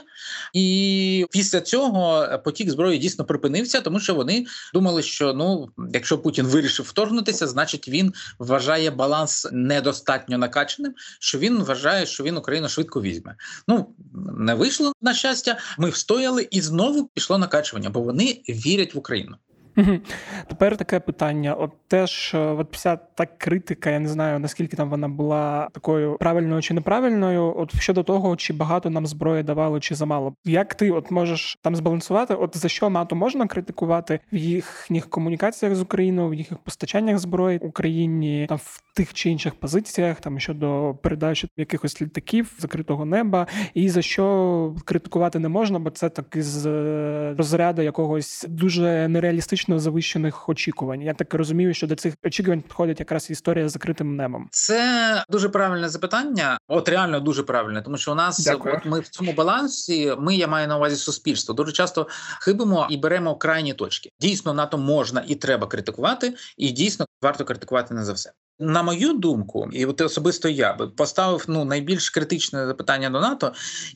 і 0.52 1.26
після 1.30 1.60
цього 1.60 2.28
потік 2.44 2.70
зброї 2.70 2.98
дійсно 2.98 3.24
припинився, 3.24 3.80
тому 3.80 4.00
що 4.00 4.14
вони 4.14 4.46
думали, 4.74 5.02
що 5.02 5.32
ну, 5.32 5.68
якщо 5.92 6.18
Путін 6.18 6.46
вирішив 6.46 6.86
вторгнутися, 6.86 7.46
значить 7.46 7.88
він 7.88 8.12
вважає 8.38 8.67
баланс 8.90 9.48
недостатньо 9.52 10.38
накачаним. 10.38 10.94
Що 11.20 11.38
він 11.38 11.62
вважає, 11.62 12.06
що 12.06 12.24
він 12.24 12.36
Україну 12.36 12.68
швидко 12.68 13.02
візьме. 13.02 13.36
Ну 13.68 13.94
не 14.38 14.54
вийшло 14.54 14.92
на 15.02 15.14
щастя. 15.14 15.58
Ми 15.78 15.90
встояли 15.90 16.48
і 16.50 16.60
знову 16.60 17.10
пішло 17.14 17.38
накачування, 17.38 17.90
бо 17.90 18.00
вони 18.00 18.42
вірять 18.48 18.94
в 18.94 18.98
Україну. 18.98 19.36
Тепер 20.48 20.76
таке 20.76 21.00
питання: 21.00 21.54
от 21.54 21.70
теж 21.88 22.34
от 22.34 22.68
вся 22.72 22.96
та 22.96 23.26
критика, 23.26 23.90
я 23.90 23.98
не 23.98 24.08
знаю 24.08 24.38
наскільки 24.38 24.76
там 24.76 24.90
вона 24.90 25.08
була 25.08 25.68
такою 25.72 26.16
правильною 26.16 26.62
чи 26.62 26.74
неправильною. 26.74 27.54
От 27.56 27.80
щодо 27.80 28.02
того, 28.02 28.36
чи 28.36 28.52
багато 28.52 28.90
нам 28.90 29.06
зброї 29.06 29.42
давали, 29.42 29.80
чи 29.80 29.94
замало. 29.94 30.34
Як 30.44 30.74
ти 30.74 30.90
от 30.90 31.10
можеш 31.10 31.58
там 31.62 31.76
збалансувати? 31.76 32.34
От 32.34 32.56
за 32.56 32.68
що 32.68 32.90
НАТО 32.90 33.16
можна 33.16 33.46
критикувати 33.46 34.20
в 34.32 34.36
їхніх 34.36 35.10
комунікаціях 35.10 35.74
з 35.74 35.80
Україною, 35.80 36.28
в 36.28 36.34
їхніх 36.34 36.60
постачаннях 36.60 37.18
зброї 37.18 37.58
Україні 37.58 38.46
там 38.48 38.58
в 38.58 38.82
тих 38.94 39.14
чи 39.14 39.30
інших 39.30 39.54
позиціях, 39.54 40.20
там 40.20 40.40
щодо 40.40 40.94
передачі 41.02 41.48
якихось 41.56 42.02
літаків 42.02 42.52
закритого 42.58 43.04
неба, 43.04 43.46
і 43.74 43.88
за 43.88 44.02
що 44.02 44.74
критикувати 44.84 45.38
не 45.38 45.48
можна, 45.48 45.78
бо 45.78 45.90
це 45.90 46.08
так 46.08 46.36
із 46.36 46.66
е, 46.66 47.34
розряду 47.38 47.82
якогось 47.82 48.46
дуже 48.48 49.08
нереалістично 49.68 49.78
завищених 49.78 50.48
очікувань. 50.48 51.02
Я 51.02 51.14
так 51.14 51.34
розумію, 51.34 51.74
що 51.74 51.86
до 51.86 51.94
цих 51.94 52.14
очікувань 52.24 52.60
підходить 52.62 53.00
якраз 53.00 53.30
історія 53.30 53.68
з 53.68 53.72
закритим 53.72 54.16
небом. 54.16 54.48
Це 54.50 55.24
дуже 55.28 55.48
правильне 55.48 55.88
запитання. 55.88 56.58
От 56.68 56.88
реально 56.88 57.20
дуже 57.20 57.42
правильне, 57.42 57.82
тому 57.82 57.98
що 57.98 58.12
у 58.12 58.14
нас 58.14 58.44
Дякую. 58.44 58.76
от 58.76 58.86
ми 58.86 59.00
в 59.00 59.08
цьому 59.08 59.32
балансі. 59.32 60.14
Ми 60.18 60.36
я 60.36 60.48
маю 60.48 60.68
на 60.68 60.76
увазі 60.76 60.96
суспільство. 60.96 61.54
Дуже 61.54 61.72
часто 61.72 62.08
хибимо 62.40 62.86
і 62.90 62.96
беремо 62.96 63.36
крайні 63.36 63.74
точки. 63.74 64.10
Дійсно, 64.20 64.54
НАТО 64.54 64.78
можна 64.78 65.24
і 65.26 65.34
треба 65.34 65.66
критикувати, 65.66 66.34
і 66.56 66.70
дійсно 66.70 67.06
варто 67.22 67.44
критикувати 67.44 67.94
не 67.94 68.04
за 68.04 68.12
все. 68.12 68.32
На 68.60 68.82
мою 68.82 69.12
думку, 69.12 69.68
і 69.72 69.86
от 69.86 70.00
особисто 70.00 70.48
я 70.48 70.72
би 70.74 70.88
поставив 70.88 71.44
ну 71.48 71.64
найбільш 71.64 72.10
критичне 72.10 72.66
запитання 72.66 73.10
до 73.10 73.20
НАТО, 73.20 73.52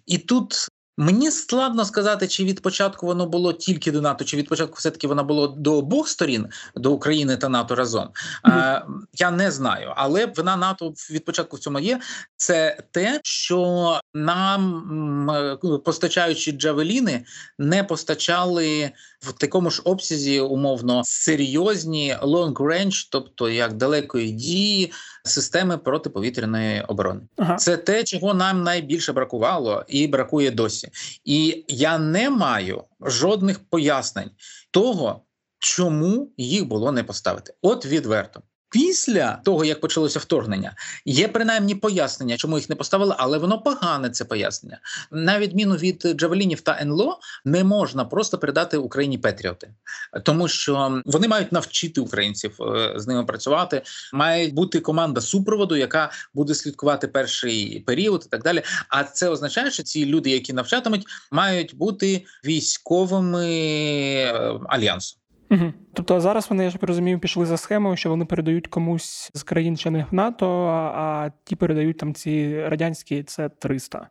і 0.06 0.18
тут 0.18 0.68
Мені 0.96 1.30
складно 1.30 1.84
сказати, 1.84 2.28
чи 2.28 2.44
від 2.44 2.62
початку 2.62 3.06
воно 3.06 3.26
було 3.26 3.52
тільки 3.52 3.92
до 3.92 4.00
НАТО, 4.00 4.24
чи 4.24 4.36
від 4.36 4.48
початку 4.48 4.74
все 4.78 4.90
таки 4.90 5.06
воно 5.06 5.24
було 5.24 5.48
до 5.48 5.74
обох 5.78 6.08
сторін 6.08 6.46
до 6.76 6.92
України 6.92 7.36
та 7.36 7.48
НАТО 7.48 7.74
разом. 7.74 8.08
Mm-hmm. 8.44 8.82
Я 9.12 9.30
не 9.30 9.50
знаю, 9.50 9.92
але 9.96 10.26
вина 10.26 10.56
НАТО 10.56 10.94
від 11.10 11.24
початку 11.24 11.56
в 11.56 11.60
цьому 11.60 11.78
є. 11.78 12.00
Це 12.36 12.82
те, 12.90 13.20
що 13.24 14.00
нам 14.14 15.80
постачаючи 15.84 16.52
джавеліни, 16.52 17.24
не 17.58 17.84
постачали 17.84 18.90
в 19.20 19.32
такому 19.32 19.70
ж 19.70 19.82
обсязі 19.84 20.40
умовно 20.40 21.02
серйозні 21.04 22.16
long 22.22 22.52
range, 22.52 23.08
тобто 23.10 23.48
як 23.48 23.72
далекої 23.72 24.30
дії 24.30 24.92
системи 25.24 25.78
протиповітряної 25.78 26.82
оборони. 26.82 27.20
Ага. 27.36 27.56
Це 27.56 27.76
те, 27.76 28.04
чого 28.04 28.34
нам 28.34 28.62
найбільше 28.62 29.12
бракувало, 29.12 29.84
і 29.88 30.06
бракує 30.06 30.50
досі. 30.50 30.88
І 31.24 31.64
я 31.68 31.98
не 31.98 32.30
маю 32.30 32.84
жодних 33.00 33.58
пояснень 33.58 34.30
того, 34.70 35.22
чому 35.58 36.28
їх 36.36 36.66
було 36.66 36.92
не 36.92 37.04
поставити. 37.04 37.54
От 37.62 37.86
відверто. 37.86 38.42
Після 38.72 39.40
того, 39.44 39.64
як 39.64 39.80
почалося 39.80 40.18
вторгнення, 40.18 40.74
є 41.04 41.28
принаймні 41.28 41.74
пояснення, 41.74 42.36
чому 42.36 42.58
їх 42.58 42.68
не 42.68 42.76
поставили, 42.76 43.14
але 43.18 43.38
воно 43.38 43.58
погане 43.58 44.10
це 44.10 44.24
пояснення. 44.24 44.78
На 45.10 45.38
відміну 45.38 45.74
від 45.74 46.02
Джавелінів 46.16 46.60
та 46.60 46.78
НЛО, 46.80 47.18
не 47.44 47.64
можна 47.64 48.04
просто 48.04 48.38
передати 48.38 48.76
Україні 48.76 49.18
Петріоти, 49.18 49.74
тому 50.22 50.48
що 50.48 51.02
вони 51.06 51.28
мають 51.28 51.52
навчити 51.52 52.00
українців 52.00 52.62
е, 52.62 52.94
з 52.96 53.06
ними 53.06 53.24
працювати. 53.24 53.82
Має 54.12 54.48
бути 54.48 54.80
команда 54.80 55.20
супроводу, 55.20 55.76
яка 55.76 56.10
буде 56.34 56.54
слідкувати 56.54 57.08
перший 57.08 57.80
період 57.80 58.22
і 58.26 58.28
так 58.28 58.42
далі. 58.42 58.62
А 58.88 59.04
це 59.04 59.28
означає, 59.28 59.70
що 59.70 59.82
ці 59.82 60.06
люди, 60.06 60.30
які 60.30 60.52
навчатимуть, 60.52 61.06
мають 61.30 61.76
бути 61.76 62.24
військовими 62.44 63.46
е, 63.48 64.58
альянсу. 64.68 65.16
Угу. 65.52 65.72
Тобто 65.94 66.20
зараз 66.20 66.50
вони 66.50 66.64
я 66.64 66.70
ж 66.70 66.78
розумію, 66.80 67.18
пішли 67.18 67.46
за 67.46 67.56
схемою, 67.56 67.96
що 67.96 68.10
вони 68.10 68.24
передають 68.24 68.66
комусь 68.66 69.30
з 69.34 69.42
країн-членів 69.42 70.06
НАТО, 70.10 70.66
а 70.94 71.30
ті 71.44 71.56
передають 71.56 71.98
там 71.98 72.14
ці 72.14 72.62
радянські 72.68 73.22
це 73.22 73.48
300 73.48 74.08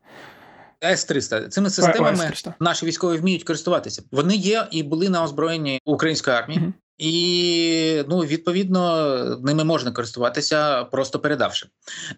С-300. 0.83 1.47
цими 1.47 1.69
системами 1.69 2.17
С-300. 2.17 2.53
наші 2.59 2.85
військові 2.85 3.17
вміють 3.17 3.43
користуватися. 3.43 4.03
Вони 4.11 4.35
є 4.35 4.67
і 4.71 4.83
були 4.83 5.09
на 5.09 5.23
озброєнні 5.23 5.79
української 5.85 6.37
армії. 6.37 6.59
Угу. 6.63 6.73
І 7.01 8.03
ну 8.09 8.19
відповідно 8.19 9.39
ними 9.43 9.63
можна 9.63 9.91
користуватися, 9.91 10.83
просто 10.83 11.19
передавши. 11.19 11.67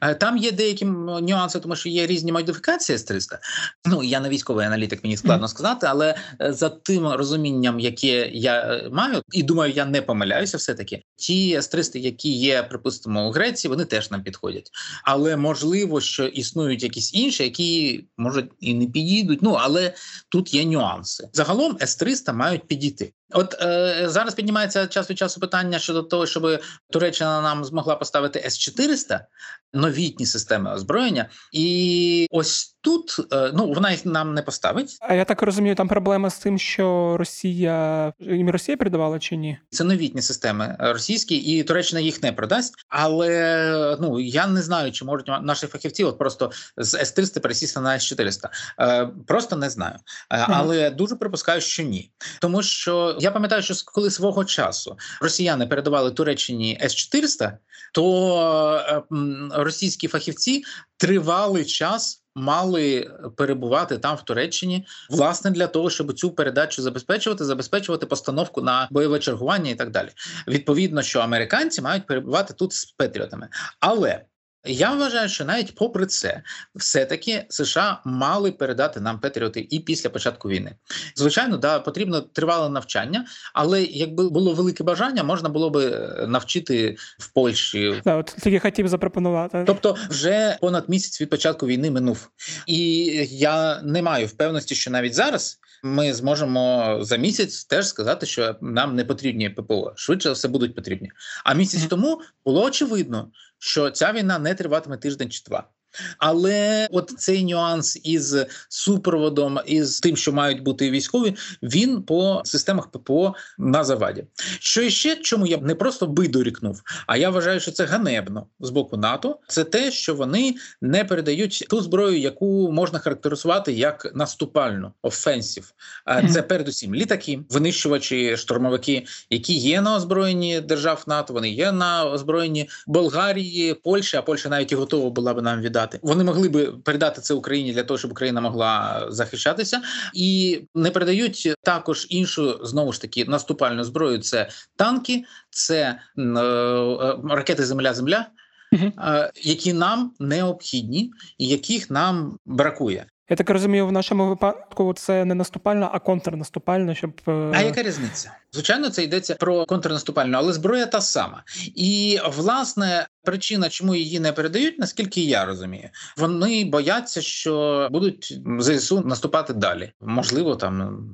Е, 0.02 0.16
там 0.16 0.38
є 0.38 0.52
деякі 0.52 0.86
нюанси, 0.86 1.60
тому 1.60 1.76
що 1.76 1.90
є 1.90 2.08
різні 2.08 2.32
модифікації 2.32 2.96
с 2.96 3.04
300 3.04 3.40
Ну 3.86 4.04
я 4.04 4.20
не 4.20 4.30
військовий 4.30 4.66
аналітик, 4.66 5.04
мені 5.04 5.18
складно 5.18 5.48
сказати, 5.48 5.88
але 5.90 6.16
е, 6.42 6.54
за 6.54 6.70
тим 6.70 7.08
розумінням, 7.08 7.80
яке 7.80 8.30
я 8.34 8.62
е, 8.62 8.90
маю, 8.92 9.22
і 9.34 9.44
думаю, 9.44 9.74
я 9.76 9.86
не 9.86 10.02
помиляюся, 10.02 10.58
все 10.58 10.74
таки 10.74 11.04
ті 11.16 11.56
с 11.56 11.68
300 11.68 12.00
які 12.00 12.32
є, 12.32 12.64
припустимо, 12.64 13.28
у 13.28 13.32
Греції, 13.32 13.70
вони 13.70 13.86
теж 13.86 14.12
нам 14.12 14.24
підходять. 14.24 14.70
Але 15.04 15.38
можливо, 15.38 16.02
що 16.02 16.26
існують 16.26 16.84
якісь 16.84 17.14
інші, 17.14 17.44
які 17.44 18.06
можуть 18.18 18.52
і 18.60 18.74
не 18.74 18.88
підійдуть. 18.88 19.42
Ну 19.42 19.58
але 19.62 19.94
тут 20.30 20.54
є 20.54 20.66
нюанси. 20.66 21.28
Загалом 21.34 21.78
с 21.82 21.96
300 21.96 22.34
мають 22.34 22.68
підійти. 22.68 23.14
От 23.34 23.62
е, 23.62 24.04
зараз 24.06 24.34
піднімається 24.34 24.88
час 24.88 25.10
від 25.10 25.18
часу 25.18 25.40
питання 25.40 25.80
щодо 25.80 26.04
того, 26.04 26.26
щоб 26.26 26.62
Туреччина 26.92 27.42
нам 27.42 27.66
змогла 27.66 27.96
поставити 27.96 28.44
С 28.46 28.58
400 28.58 29.26
новітні 29.74 30.26
системи 30.26 30.74
озброєння, 30.74 31.30
і 31.52 32.28
ось 32.32 32.78
тут 32.82 33.16
е, 33.34 33.52
ну 33.54 33.74
вона 33.74 33.92
їх 33.92 34.06
нам 34.06 34.34
не 34.34 34.42
поставить. 34.42 34.98
А 35.02 35.14
я 35.14 35.26
так 35.26 35.42
розумію, 35.42 35.76
там 35.76 35.88
проблема 35.88 36.30
з 36.30 36.38
тим, 36.38 36.60
що 36.60 37.16
Росія 37.20 38.14
їм 38.20 38.50
Росія 38.50 38.78
передавала 38.78 39.20
чи 39.20 39.36
ні? 39.36 39.58
Це 39.70 39.84
новітні 39.84 40.22
системи 40.22 40.76
російські, 40.80 41.36
і 41.36 41.64
Туреччина 41.64 42.02
їх 42.02 42.24
не 42.24 42.32
продасть. 42.32 42.74
Але 42.90 43.98
ну 44.02 44.20
я 44.20 44.48
не 44.48 44.62
знаю, 44.62 44.92
чи 44.92 45.06
можуть 45.06 45.32
наші 45.42 45.68
фахівці 45.68 46.04
от 46.04 46.18
просто 46.18 46.52
з 46.78 46.94
С 46.94 47.12
300 47.12 47.40
пересісти 47.40 47.80
на 47.80 47.96
С 47.96 48.06
400 48.06 48.50
Е, 48.80 49.10
Просто 49.28 49.56
не 49.56 49.70
знзнаю, 49.70 49.96
е, 50.32 50.46
але 50.50 50.90
дуже 50.90 51.16
припускаю, 51.16 51.62
що 51.62 51.84
ні, 51.84 52.12
тому 52.42 52.64
що 52.64 53.18
я 53.24 53.32
пам'ятаю, 53.32 53.62
що 53.62 53.74
коли 53.86 54.12
свого 54.12 54.46
часу 54.46 54.98
росіяни 55.22 55.68
передавали 55.68 56.12
Туреччині 56.12 56.80
С 56.82 56.96
400 56.96 57.58
то 57.94 58.78
е, 58.88 59.04
російські 59.52 60.08
фахівці 60.08 60.64
тривалий 60.98 61.66
час. 61.66 62.20
Мали 62.36 63.12
перебувати 63.38 63.98
там 63.98 64.16
в 64.16 64.22
Туреччині 64.22 64.86
власне 65.10 65.52
для 65.52 65.68
того, 65.68 65.90
щоб 65.90 66.14
цю 66.14 66.32
передачу 66.32 66.82
забезпечувати, 66.82 67.46
забезпечувати 67.46 68.06
постановку 68.06 68.62
на 68.62 68.88
бойове 68.92 69.20
чергування 69.20 69.72
і 69.72 69.76
так 69.76 69.92
далі. 69.92 70.10
Відповідно, 70.48 71.02
що 71.02 71.20
американці 71.20 71.82
мають 71.82 72.06
перебувати 72.06 72.54
тут 72.54 72.74
з 72.74 72.86
Петріотами, 72.86 73.48
але 73.80 74.22
я 74.66 74.96
вважаю, 74.96 75.30
що 75.30 75.46
навіть 75.46 75.76
попри 75.76 76.06
це, 76.06 76.42
все-таки 76.76 77.46
США 77.50 78.02
мали 78.06 78.52
передати 78.52 79.00
нам 79.00 79.20
Петріоти 79.20 79.68
і 79.70 79.80
після 79.80 80.10
початку 80.10 80.50
війни. 80.50 80.76
Звичайно, 81.16 81.58
да, 81.58 81.80
потрібно 81.80 82.22
тривале 82.22 82.70
навчання, 82.70 83.26
але 83.54 83.84
якби 83.84 84.30
було 84.30 84.54
велике 84.54 84.84
бажання, 84.84 85.24
можна 85.24 85.50
було 85.50 85.70
би 85.70 85.86
е, 85.86 86.28
навчити 86.28 86.96
в 87.20 87.34
Польщі. 87.34 88.02
Да, 88.06 88.16
от 88.16 88.36
тільки 88.44 88.60
хотів 88.60 88.88
запропонувати. 88.88 89.64
Тобто, 89.68 89.98
вже 90.10 90.58
понад 90.62 90.90
місяць 90.90 91.22
від 91.22 91.30
початку 91.30 91.68
війни 91.68 91.92
минув, 91.92 92.30
і 92.68 93.06
я 93.32 93.82
не 93.82 94.02
маю 94.02 94.28
впевненості, 94.28 94.76
що 94.76 94.92
навіть 94.92 95.14
зараз 95.14 95.60
ми 95.84 96.14
зможемо 96.14 96.98
за 97.02 97.18
місяць 97.18 97.66
теж 97.66 97.88
сказати, 97.88 98.26
що 98.26 98.56
нам 98.62 98.96
не 98.96 99.06
потрібні 99.06 99.50
ППО. 99.50 99.94
Швидше 99.96 100.32
все 100.32 100.48
будуть 100.48 100.76
потрібні. 100.76 101.12
А 101.44 101.54
місяць 101.54 101.82
mm-hmm. 101.82 101.88
тому 101.88 102.22
було 102.46 102.64
очевидно, 102.64 103.32
що 103.66 103.92
ця 103.92 104.14
війна 104.14 104.40
не 104.40 104.56
триватиме 104.56 104.98
тиждень 104.98 105.30
чи 105.30 105.44
два. 105.44 105.70
Але 106.18 106.88
от 106.92 107.14
цей 107.18 107.46
нюанс 107.46 108.00
із 108.04 108.36
супроводом, 108.70 109.60
із 109.66 110.00
тим, 110.00 110.18
що 110.18 110.34
мають 110.34 110.64
бути 110.64 110.92
військові, 110.92 111.36
він 111.64 112.02
по 112.02 112.42
системах 112.46 112.92
ППО 112.92 113.34
на 113.58 113.84
заваді. 113.84 114.26
Що 114.60 114.90
ще 114.90 115.16
чому 115.16 115.48
я 115.48 115.58
не 115.58 115.76
просто 115.76 116.08
би 116.08 116.28
дорікнув, 116.28 116.82
а 117.08 117.18
я 117.18 117.30
вважаю, 117.30 117.60
що 117.60 117.72
це 117.72 117.86
ганебно 117.86 118.48
з 118.60 118.70
боку 118.70 118.98
НАТО. 118.98 119.40
Це 119.48 119.64
те, 119.64 119.92
що 119.92 120.16
вони 120.16 120.56
не 120.82 121.04
передають 121.04 121.66
ту 121.70 121.82
зброю, 121.82 122.20
яку 122.20 122.72
можна 122.72 123.00
характеризувати 123.00 123.74
як 123.74 124.12
наступальну 124.16 124.92
офенсів. 125.02 125.74
А 126.06 126.28
це 126.28 126.42
передусім 126.42 126.96
літаки, 126.96 127.40
винищувачі, 127.50 128.38
штурмовики, 128.38 129.06
які 129.30 129.54
є 129.54 129.82
на 129.82 129.96
озброєнні 129.96 130.62
держав 130.62 131.04
НАТО. 131.08 131.34
Вони 131.34 131.50
є 131.50 131.72
на 131.72 132.06
озброєнні 132.06 132.70
Болгарії, 132.88 133.74
Польщі, 133.74 134.18
а 134.18 134.22
Польща 134.22 134.50
навіть 134.50 134.72
і 134.72 134.76
готова 134.76 135.10
була 135.10 135.34
би 135.34 135.42
нам 135.42 135.62
віддати 135.62 135.83
передати. 135.88 136.00
Вони 136.08 136.24
могли 136.24 136.50
би 136.50 136.66
передати 136.66 137.22
це 137.22 137.34
Україні 137.34 137.74
для 137.74 137.84
того, 137.84 137.98
щоб 137.98 138.12
Україна 138.12 138.42
могла 138.42 139.06
захищатися, 139.10 139.82
і 140.14 140.62
не 140.76 140.92
передають 140.92 141.54
також 141.62 142.08
іншу 142.10 142.60
знову 142.64 142.94
ж 142.94 143.02
таки 143.02 143.26
наступальну 143.26 143.84
зброю. 143.84 144.18
Це 144.18 144.50
танки, 144.76 145.24
це 145.50 146.00
е, 146.18 146.22
е, 146.22 147.18
ракети 147.30 147.64
Земля-Земля. 147.64 148.26
Uh-huh. 148.74 149.30
Які 149.36 149.74
нам 149.74 150.12
необхідні 150.20 151.12
і 151.38 151.48
яких 151.48 151.90
нам 151.90 152.38
бракує, 152.46 153.06
я 153.30 153.36
так 153.36 153.50
розумію, 153.50 153.88
в 153.88 153.92
нашому 153.92 154.28
випадку 154.28 154.94
це 154.94 155.26
не 155.26 155.36
наступальна, 155.36 155.90
а 155.94 156.00
контрнаступальна, 156.00 156.96
щоб 156.96 157.22
е, 157.28 157.52
а 157.54 157.62
яка 157.62 157.84
різниця? 157.84 158.32
Звичайно, 158.52 158.90
це 158.90 159.04
йдеться 159.04 159.36
про 159.36 159.66
контрнаступальну, 159.66 160.38
але 160.38 160.54
зброя 160.54 160.86
та 160.86 161.02
сама. 161.02 161.44
І 161.76 162.20
власне 162.36 163.08
причина, 163.24 163.70
чому 163.70 163.96
її 163.96 164.20
не 164.20 164.32
передають, 164.32 164.80
наскільки 164.80 165.22
я 165.22 165.46
розумію, 165.46 165.90
вони 166.18 166.66
бояться, 166.66 167.22
що 167.22 167.88
будуть 167.92 168.40
зсу 168.60 169.02
наступати 169.02 169.54
далі. 169.54 169.92
Можливо, 170.02 170.56
там 170.56 171.06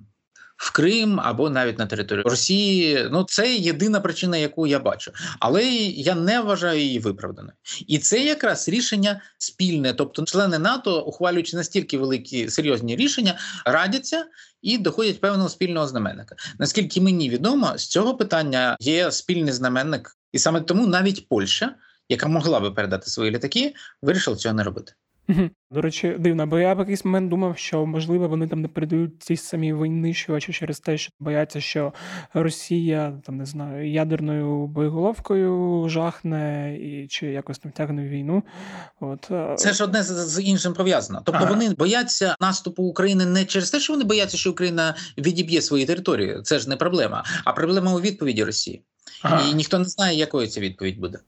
в 0.59 0.71
Крим 0.71 1.19
або 1.19 1.49
навіть 1.49 1.79
на 1.79 1.85
територію 1.85 2.23
Росії. 2.23 3.07
Ну 3.11 3.23
це 3.23 3.55
єдина 3.55 3.99
причина, 3.99 4.37
яку 4.37 4.67
я 4.67 4.79
бачу, 4.79 5.11
але 5.39 5.65
я 5.65 6.15
не 6.15 6.41
вважаю 6.41 6.79
її 6.79 6.99
виправданою. 6.99 7.53
І 7.87 7.97
це 7.97 8.23
якраз 8.23 8.69
рішення 8.69 9.21
спільне, 9.37 9.93
тобто 9.93 10.25
члени 10.25 10.59
НАТО, 10.59 11.01
ухвалюючи 11.01 11.57
настільки 11.57 11.97
великі 11.97 12.49
серйозні 12.49 12.95
рішення, 12.95 13.39
радяться. 13.65 14.25
І 14.61 14.77
доходять 14.77 15.21
певного 15.21 15.49
спільного 15.49 15.87
знаменника. 15.87 16.35
Наскільки 16.59 17.01
мені 17.01 17.29
відомо, 17.29 17.77
з 17.77 17.87
цього 17.87 18.17
питання 18.17 18.77
є 18.79 19.11
спільний 19.11 19.53
знаменник, 19.53 20.17
і 20.31 20.39
саме 20.39 20.61
тому 20.61 20.87
навіть 20.87 21.27
Польща, 21.27 21.75
яка 22.09 22.27
могла 22.27 22.59
би 22.59 22.71
передати 22.71 23.09
свої 23.09 23.31
літаки, 23.31 23.73
вирішила 24.01 24.37
цього 24.37 24.55
не 24.55 24.63
робити. 24.63 24.93
До 25.71 25.81
речі, 25.81 26.15
дивно, 26.19 26.47
бо 26.47 26.59
я 26.59 26.73
в 26.73 26.79
якийсь 26.79 27.05
момент 27.05 27.29
думав, 27.29 27.57
що 27.57 27.85
можливо 27.85 28.27
вони 28.27 28.47
там 28.47 28.61
не 28.61 28.67
передають 28.67 29.23
ці 29.23 29.37
самі 29.37 29.73
винищувачі 29.73 30.53
через 30.53 30.79
те, 30.79 30.97
що 30.97 31.11
бояться, 31.19 31.61
що 31.61 31.93
Росія 32.33 33.21
там 33.25 33.37
не 33.37 33.45
знаю 33.45 33.91
ядерною 33.91 34.67
боєголовкою 34.67 35.85
жахне 35.89 36.77
і 36.81 37.07
чи 37.07 37.27
якось 37.27 37.59
там 37.59 37.71
тягне 37.71 38.09
війну. 38.09 38.43
От 38.99 39.31
е, 39.31 39.55
це 39.57 39.73
ж 39.73 39.83
одне 39.83 40.03
з 40.03 40.41
іншим 40.41 40.73
пов'язано. 40.73 41.21
Тобто 41.25 41.41
ага. 41.43 41.53
вони 41.53 41.69
бояться 41.69 42.35
наступу 42.39 42.83
України 42.83 43.25
не 43.25 43.45
через 43.45 43.71
те, 43.71 43.79
що 43.79 43.93
вони 43.93 44.05
бояться, 44.05 44.37
що 44.37 44.51
Україна 44.51 44.95
відіб'є 45.17 45.61
свої 45.61 45.85
території. 45.85 46.41
Це 46.43 46.59
ж 46.59 46.69
не 46.69 46.75
проблема, 46.75 47.23
а 47.45 47.53
проблема 47.53 47.93
у 47.93 48.01
відповіді 48.01 48.43
Росії. 48.43 48.83
Ага. 49.21 49.49
І 49.49 49.53
ніхто 49.53 49.79
не 49.79 49.85
знає, 49.85 50.17
якою 50.17 50.47
ця 50.47 50.61
відповідь 50.61 50.99
буде. 50.99 51.19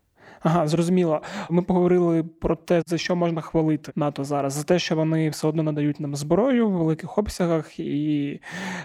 Ага, 0.43 0.67
зрозуміло. 0.67 1.21
Ми 1.49 1.61
поговорили 1.61 2.23
про 2.23 2.55
те, 2.55 2.83
за 2.85 2.97
що 2.97 3.15
можна 3.15 3.41
хвалити 3.41 3.91
НАТО 3.95 4.23
зараз, 4.23 4.53
за 4.53 4.63
те, 4.63 4.79
що 4.79 4.95
вони 4.95 5.29
все 5.29 5.47
одно 5.47 5.63
надають 5.63 5.99
нам 5.99 6.15
зброю 6.15 6.69
в 6.69 6.71
великих 6.71 7.17
обсягах, 7.17 7.79
і 7.79 8.39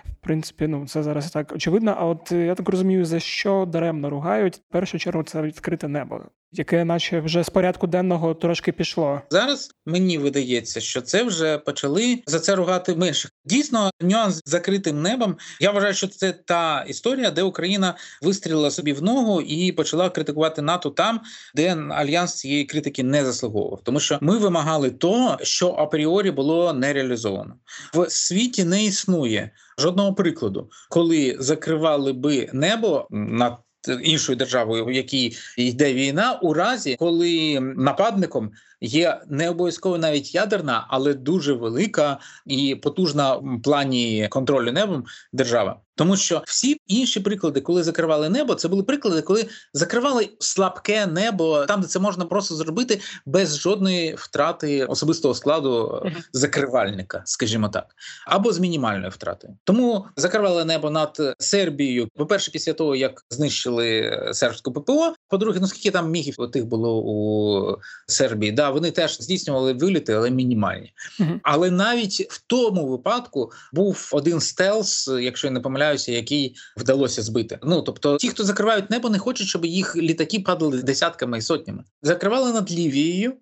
в 0.05 0.15
принципі, 0.21 0.67
ну 0.67 0.87
це 0.87 1.03
зараз 1.03 1.31
так 1.31 1.53
очевидно. 1.53 1.95
А 1.99 2.07
от 2.07 2.33
я 2.33 2.55
так 2.55 2.69
розумію, 2.69 3.05
за 3.05 3.21
що 3.21 3.67
даремно 3.67 4.11
ругають. 4.11 4.57
В 4.57 4.73
першу 4.73 4.99
чергу 4.99 5.23
це 5.23 5.43
відкрите 5.43 5.89
небо 5.89 6.21
яке, 6.53 6.85
наче 6.85 7.21
вже 7.21 7.45
з 7.45 7.49
порядку 7.49 7.87
денного 7.87 8.35
трошки 8.35 8.73
пішло. 8.73 9.21
Зараз 9.31 9.71
мені 9.87 10.19
видається, 10.19 10.81
що 10.81 11.01
це 11.01 11.23
вже 11.23 11.59
почали 11.59 12.23
за 12.27 12.41
це 12.41 12.55
ругати 12.55 12.95
менше. 12.95 13.29
Дійсно, 13.45 13.91
нюанс 14.01 14.37
з 14.37 14.43
закритим 14.47 15.03
небом. 15.03 15.37
Я 15.61 15.71
вважаю, 15.71 15.95
що 15.95 16.09
це 16.09 16.33
та 16.33 16.85
історія, 16.89 17.31
де 17.31 17.43
Україна 17.43 17.95
вистрілила 18.23 18.71
собі 18.71 18.93
в 18.93 19.03
ногу 19.03 19.41
і 19.41 19.73
почала 19.73 20.11
критикувати 20.11 20.63
НАТО 20.63 20.91
там, 20.91 21.21
де 21.55 21.77
альянс 21.91 22.35
цієї 22.35 22.65
критики 22.65 23.03
не 23.03 23.25
заслуговував, 23.25 23.81
тому 23.83 24.01
що 24.01 24.19
ми 24.21 24.39
вимагали 24.39 24.91
того, 24.91 25.39
що 25.43 25.71
апріорі 25.71 26.31
було 26.31 26.73
не 26.73 26.93
реалізовано 26.93 27.55
в 27.95 28.11
світі. 28.11 28.65
Не 28.67 28.85
існує 28.85 29.51
жодного 29.79 30.15
прикладу, 30.15 30.71
коли 30.91 31.37
закривали 31.39 32.13
би 32.13 32.49
небо 32.53 33.07
над 33.11 33.59
іншою 33.89 34.37
державою, 34.37 34.85
в 34.85 34.93
якій 34.93 35.37
йде 35.57 35.95
війна, 35.95 36.39
у 36.43 36.55
разі 36.55 36.97
коли 36.99 37.61
нападником 37.61 38.51
є 38.81 39.21
не 39.29 39.51
обов'язково 39.51 39.99
навіть 39.99 40.35
ядерна, 40.35 40.87
але 40.89 41.15
дуже 41.15 41.53
велика 41.53 42.19
і 42.47 42.75
потужна 42.75 43.35
в 43.35 43.63
плані 43.63 44.29
контролю 44.31 44.73
небом 44.73 45.05
держава. 45.33 45.81
Тому 45.97 46.17
що 46.17 46.43
всі 46.47 46.81
інші 46.87 47.21
приклади, 47.21 47.61
коли 47.61 47.83
закривали 47.83 48.29
небо, 48.29 48.55
це 48.55 48.69
були 48.69 48.83
приклади, 48.83 49.23
коли 49.23 49.47
закривали 49.73 50.29
слабке 50.39 51.07
небо, 51.07 51.67
там 51.67 51.81
де 51.81 51.87
це 51.87 51.99
можна 51.99 52.25
просто 52.25 52.55
зробити 52.55 53.01
без 53.27 53.59
жодної 53.59 54.15
втрати 54.15 54.85
особистого 54.85 55.35
складу 55.35 56.03
закривальника, 56.33 57.23
скажімо 57.25 57.69
так, 57.69 57.87
або 58.27 58.53
з 58.53 58.59
мінімальною 58.59 59.11
втратою. 59.11 59.57
Тому 59.65 60.07
закривали 60.17 60.65
небо 60.65 60.91
над 60.91 61.37
Сербією. 61.39 62.09
По 62.17 62.27
перше, 62.27 62.51
після 62.51 62.73
того 62.73 62.97
як 62.97 63.25
знищили 63.31 64.21
сербську 64.33 64.73
ППО. 64.73 65.15
По 65.29 65.39
друге, 65.39 65.61
наскільки 65.61 65.91
там 65.91 66.11
мігів 66.11 66.37
тих 66.53 66.67
було 66.67 67.03
у 67.03 67.79
Сербії, 68.07 68.53
да 68.67 68.71
вони 68.71 68.91
теж 68.91 69.19
здійснювали 69.21 69.73
виліти, 69.73 70.13
але 70.13 70.31
мінімальні. 70.31 70.93
Uh-huh. 71.21 71.41
Але 71.43 71.71
навіть 71.71 72.27
в 72.31 72.43
тому 72.47 72.87
випадку 72.87 73.53
був 73.73 74.11
один 74.13 74.41
стелс, 74.41 75.09
якщо 75.21 75.47
я 75.47 75.51
не 75.51 75.61
помиляюся, 75.61 76.13
який 76.13 76.57
вдалося 76.77 77.23
збити. 77.23 77.59
Ну 77.63 77.83
тобто, 77.83 78.17
ті, 78.17 78.29
хто 78.29 78.45
закривають 78.45 78.91
небо, 78.91 79.11
не 79.11 79.19
хочуть, 79.19 79.49
щоб 79.49 79.65
їх 79.65 79.97
літаки 79.97 80.41
падали 80.41 80.83
десятками 80.83 81.39
і 81.39 81.43
сотнями. 81.43 81.85
Закривали 82.03 82.53
над 82.53 82.73
Лівією. 82.73 83.33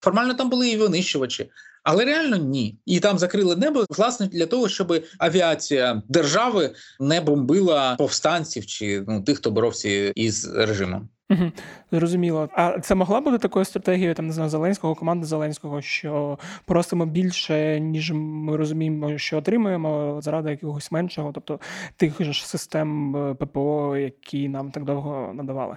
Формально 0.00 0.34
там 0.34 0.50
були 0.50 0.68
і 0.68 0.76
винищувачі. 0.76 1.50
Але 1.82 2.04
реально 2.04 2.36
ні, 2.36 2.78
і 2.86 3.00
там 3.00 3.18
закрили 3.18 3.56
небо 3.56 3.84
власне 3.90 4.26
для 4.26 4.46
того, 4.46 4.68
щоб 4.68 5.04
авіація 5.18 6.02
держави 6.08 6.70
не 7.00 7.20
бомбила 7.20 7.96
повстанців 7.96 8.66
чи 8.66 9.04
ну 9.08 9.22
тих, 9.22 9.36
хто 9.36 9.50
боровся 9.50 9.88
із 10.14 10.54
режимом. 10.54 11.08
Угу, 11.32 11.52
Зрозуміло. 11.92 12.48
А 12.52 12.80
це 12.80 12.94
могла 12.94 13.20
бути 13.20 13.38
такою 13.38 13.64
стратегією 13.64 14.14
там 14.14 14.26
не 14.26 14.32
знаю, 14.32 14.50
Зеленського, 14.50 14.94
команди 14.94 15.26
Зеленського, 15.26 15.82
що 15.82 16.38
просимо 16.64 17.06
більше, 17.06 17.80
ніж 17.80 18.12
ми 18.14 18.56
розуміємо, 18.56 19.18
що 19.18 19.38
отримуємо 19.38 20.20
заради 20.22 20.50
якогось 20.50 20.92
меншого, 20.92 21.32
тобто 21.34 21.60
тих 21.96 22.32
ж 22.32 22.48
систем 22.48 23.16
е, 23.16 23.34
ППО, 23.34 23.96
які 23.96 24.48
нам 24.48 24.70
так 24.70 24.84
довго 24.84 25.32
надавали. 25.34 25.76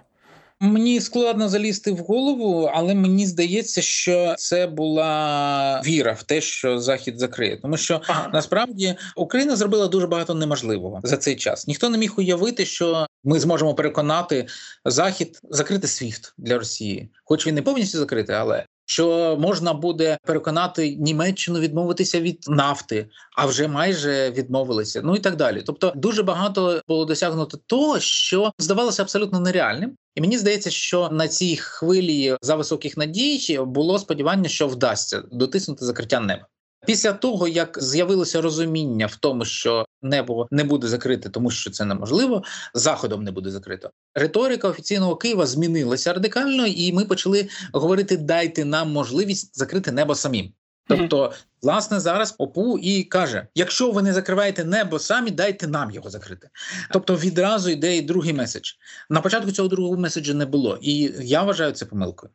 Мені 0.59 1.01
складно 1.01 1.49
залізти 1.49 1.91
в 1.91 1.97
голову, 1.97 2.69
але 2.73 2.95
мені 2.95 3.25
здається, 3.25 3.81
що 3.81 4.35
це 4.37 4.67
була 4.67 5.81
віра 5.85 6.11
в 6.11 6.23
те, 6.23 6.41
що 6.41 6.79
захід 6.79 7.19
закриє, 7.19 7.59
тому 7.61 7.77
що 7.77 8.01
ага. 8.07 8.29
насправді 8.33 8.95
Україна 9.15 9.55
зробила 9.55 9.87
дуже 9.87 10.07
багато 10.07 10.33
неможливого 10.33 11.01
за 11.03 11.17
цей 11.17 11.35
час. 11.35 11.67
Ніхто 11.67 11.89
не 11.89 11.97
міг 11.97 12.13
уявити, 12.17 12.65
що 12.65 13.07
ми 13.23 13.39
зможемо 13.39 13.75
переконати 13.75 14.47
захід 14.85 15.39
закрити 15.43 15.87
свіфт 15.87 16.33
для 16.37 16.57
Росії, 16.57 17.09
хоч 17.23 17.47
він 17.47 17.55
не 17.55 17.61
повністю 17.61 17.97
закритий, 17.97 18.35
але 18.35 18.65
що 18.85 19.37
можна 19.39 19.73
буде 19.73 20.17
переконати 20.23 20.95
Німеччину 20.95 21.59
відмовитися 21.59 22.19
від 22.19 22.45
нафти, 22.47 23.09
а 23.37 23.45
вже 23.45 23.67
майже 23.67 24.31
відмовилися. 24.31 25.01
Ну 25.03 25.15
і 25.15 25.19
так 25.19 25.35
далі. 25.35 25.63
Тобто, 25.65 25.93
дуже 25.95 26.23
багато 26.23 26.81
було 26.87 27.05
досягнуто 27.05 27.59
того, 27.65 27.99
що 27.99 28.51
здавалося 28.59 29.01
абсолютно 29.01 29.39
нереальним. 29.39 29.95
І 30.15 30.21
мені 30.21 30.37
здається, 30.37 30.69
що 30.71 31.09
на 31.09 31.27
цій 31.27 31.55
хвилі 31.55 32.37
за 32.41 32.55
високих 32.55 32.97
надій 32.97 33.59
було 33.59 33.99
сподівання, 33.99 34.49
що 34.49 34.67
вдасться 34.67 35.23
дотиснути 35.31 35.85
закриття 35.85 36.19
неба. 36.19 36.47
Після 36.85 37.13
того, 37.13 37.47
як 37.47 37.77
з'явилося 37.81 38.41
розуміння 38.41 39.05
в 39.05 39.15
тому, 39.15 39.45
що 39.45 39.85
небо 40.05 40.47
не 40.51 40.63
буде 40.63 40.87
закрите, 40.87 41.29
тому 41.29 41.51
що 41.51 41.71
це 41.71 41.85
неможливо, 41.85 42.43
заходом 42.73 43.23
не 43.23 43.31
буде 43.31 43.51
закрито. 43.51 43.89
Риторика 44.15 44.67
офіційного 44.67 45.15
Києва 45.15 45.45
змінилася 45.45 46.13
радикально, 46.13 46.65
і 46.67 46.93
ми 46.93 47.05
почали 47.05 47.47
говорити: 47.73 48.17
дайте 48.17 48.65
нам 48.65 48.91
можливість 48.91 49.57
закрити 49.57 49.91
небо 49.91 50.15
самим. 50.15 50.53
Тобто, 50.87 51.33
власне, 51.61 51.99
зараз 51.99 52.35
ОПУ 52.37 52.77
і 52.77 53.03
каже: 53.03 53.47
якщо 53.55 53.91
ви 53.91 54.01
не 54.01 54.13
закриваєте 54.13 54.65
небо 54.65 54.99
самі, 54.99 55.31
дайте 55.31 55.67
нам 55.67 55.91
його 55.91 56.09
закрити. 56.09 56.49
Тобто, 56.91 57.15
відразу 57.15 57.69
йде 57.69 57.97
і 57.97 58.01
другий 58.01 58.33
меседж. 58.33 58.71
На 59.09 59.21
початку 59.21 59.51
цього 59.51 59.67
другого 59.67 59.97
меседжу 59.97 60.33
не 60.33 60.45
було, 60.45 60.79
і 60.81 61.13
я 61.19 61.43
вважаю 61.43 61.71
це 61.71 61.85
помилкою. 61.85 62.31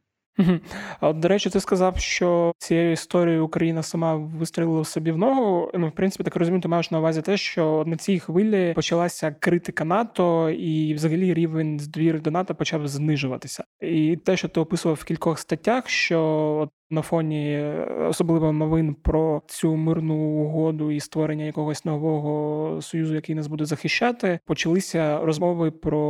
От, 1.01 1.19
до 1.19 1.29
речі, 1.29 1.51
ти 1.51 1.61
сказав, 1.61 1.99
що 1.99 2.53
цією 2.59 2.93
історією 2.93 3.45
Україна 3.45 3.83
сама 3.83 4.15
вистрілила 4.17 4.85
собі 4.85 5.13
в 5.13 5.19
ногу. 5.19 5.71
Ну, 5.75 5.89
в 5.89 5.93
принципі, 5.93 6.25
так 6.25 6.37
розумію, 6.37 6.63
ти 6.63 6.69
маєш 6.69 6.91
на 6.91 6.99
увазі 6.99 7.23
те, 7.23 7.37
що 7.37 7.85
на 7.87 7.97
цій 7.97 8.19
хвилі 8.19 8.73
почалася 8.75 9.37
критика 9.41 9.85
НАТО, 9.85 10.51
і 10.51 10.95
взагалі 10.95 11.35
рівень 11.35 11.81
довіри 11.89 12.21
до 12.21 12.31
НАТО 12.31 12.55
почав 12.55 12.89
знижуватися. 12.89 13.65
І 13.81 14.17
те, 14.17 14.37
що 14.37 14.49
ти 14.49 14.61
описував 14.61 14.99
в 15.01 15.05
кількох 15.05 15.39
статтях, 15.39 15.89
що 15.89 16.21
от 16.63 16.71
на 16.91 17.03
фоні 17.03 17.53
е, 17.53 17.85
особливо 18.09 18.53
новин 18.53 18.95
про 18.95 19.43
цю 19.47 19.77
мирну 19.77 20.15
угоду 20.15 20.91
і 20.91 21.01
створення 21.01 21.45
якогось 21.45 21.85
нового 21.85 22.83
союзу, 22.83 23.15
який 23.15 23.35
нас 23.35 23.47
буде 23.47 23.65
захищати, 23.65 24.39
почалися 24.45 25.21
розмови 25.21 25.71
про 25.71 26.01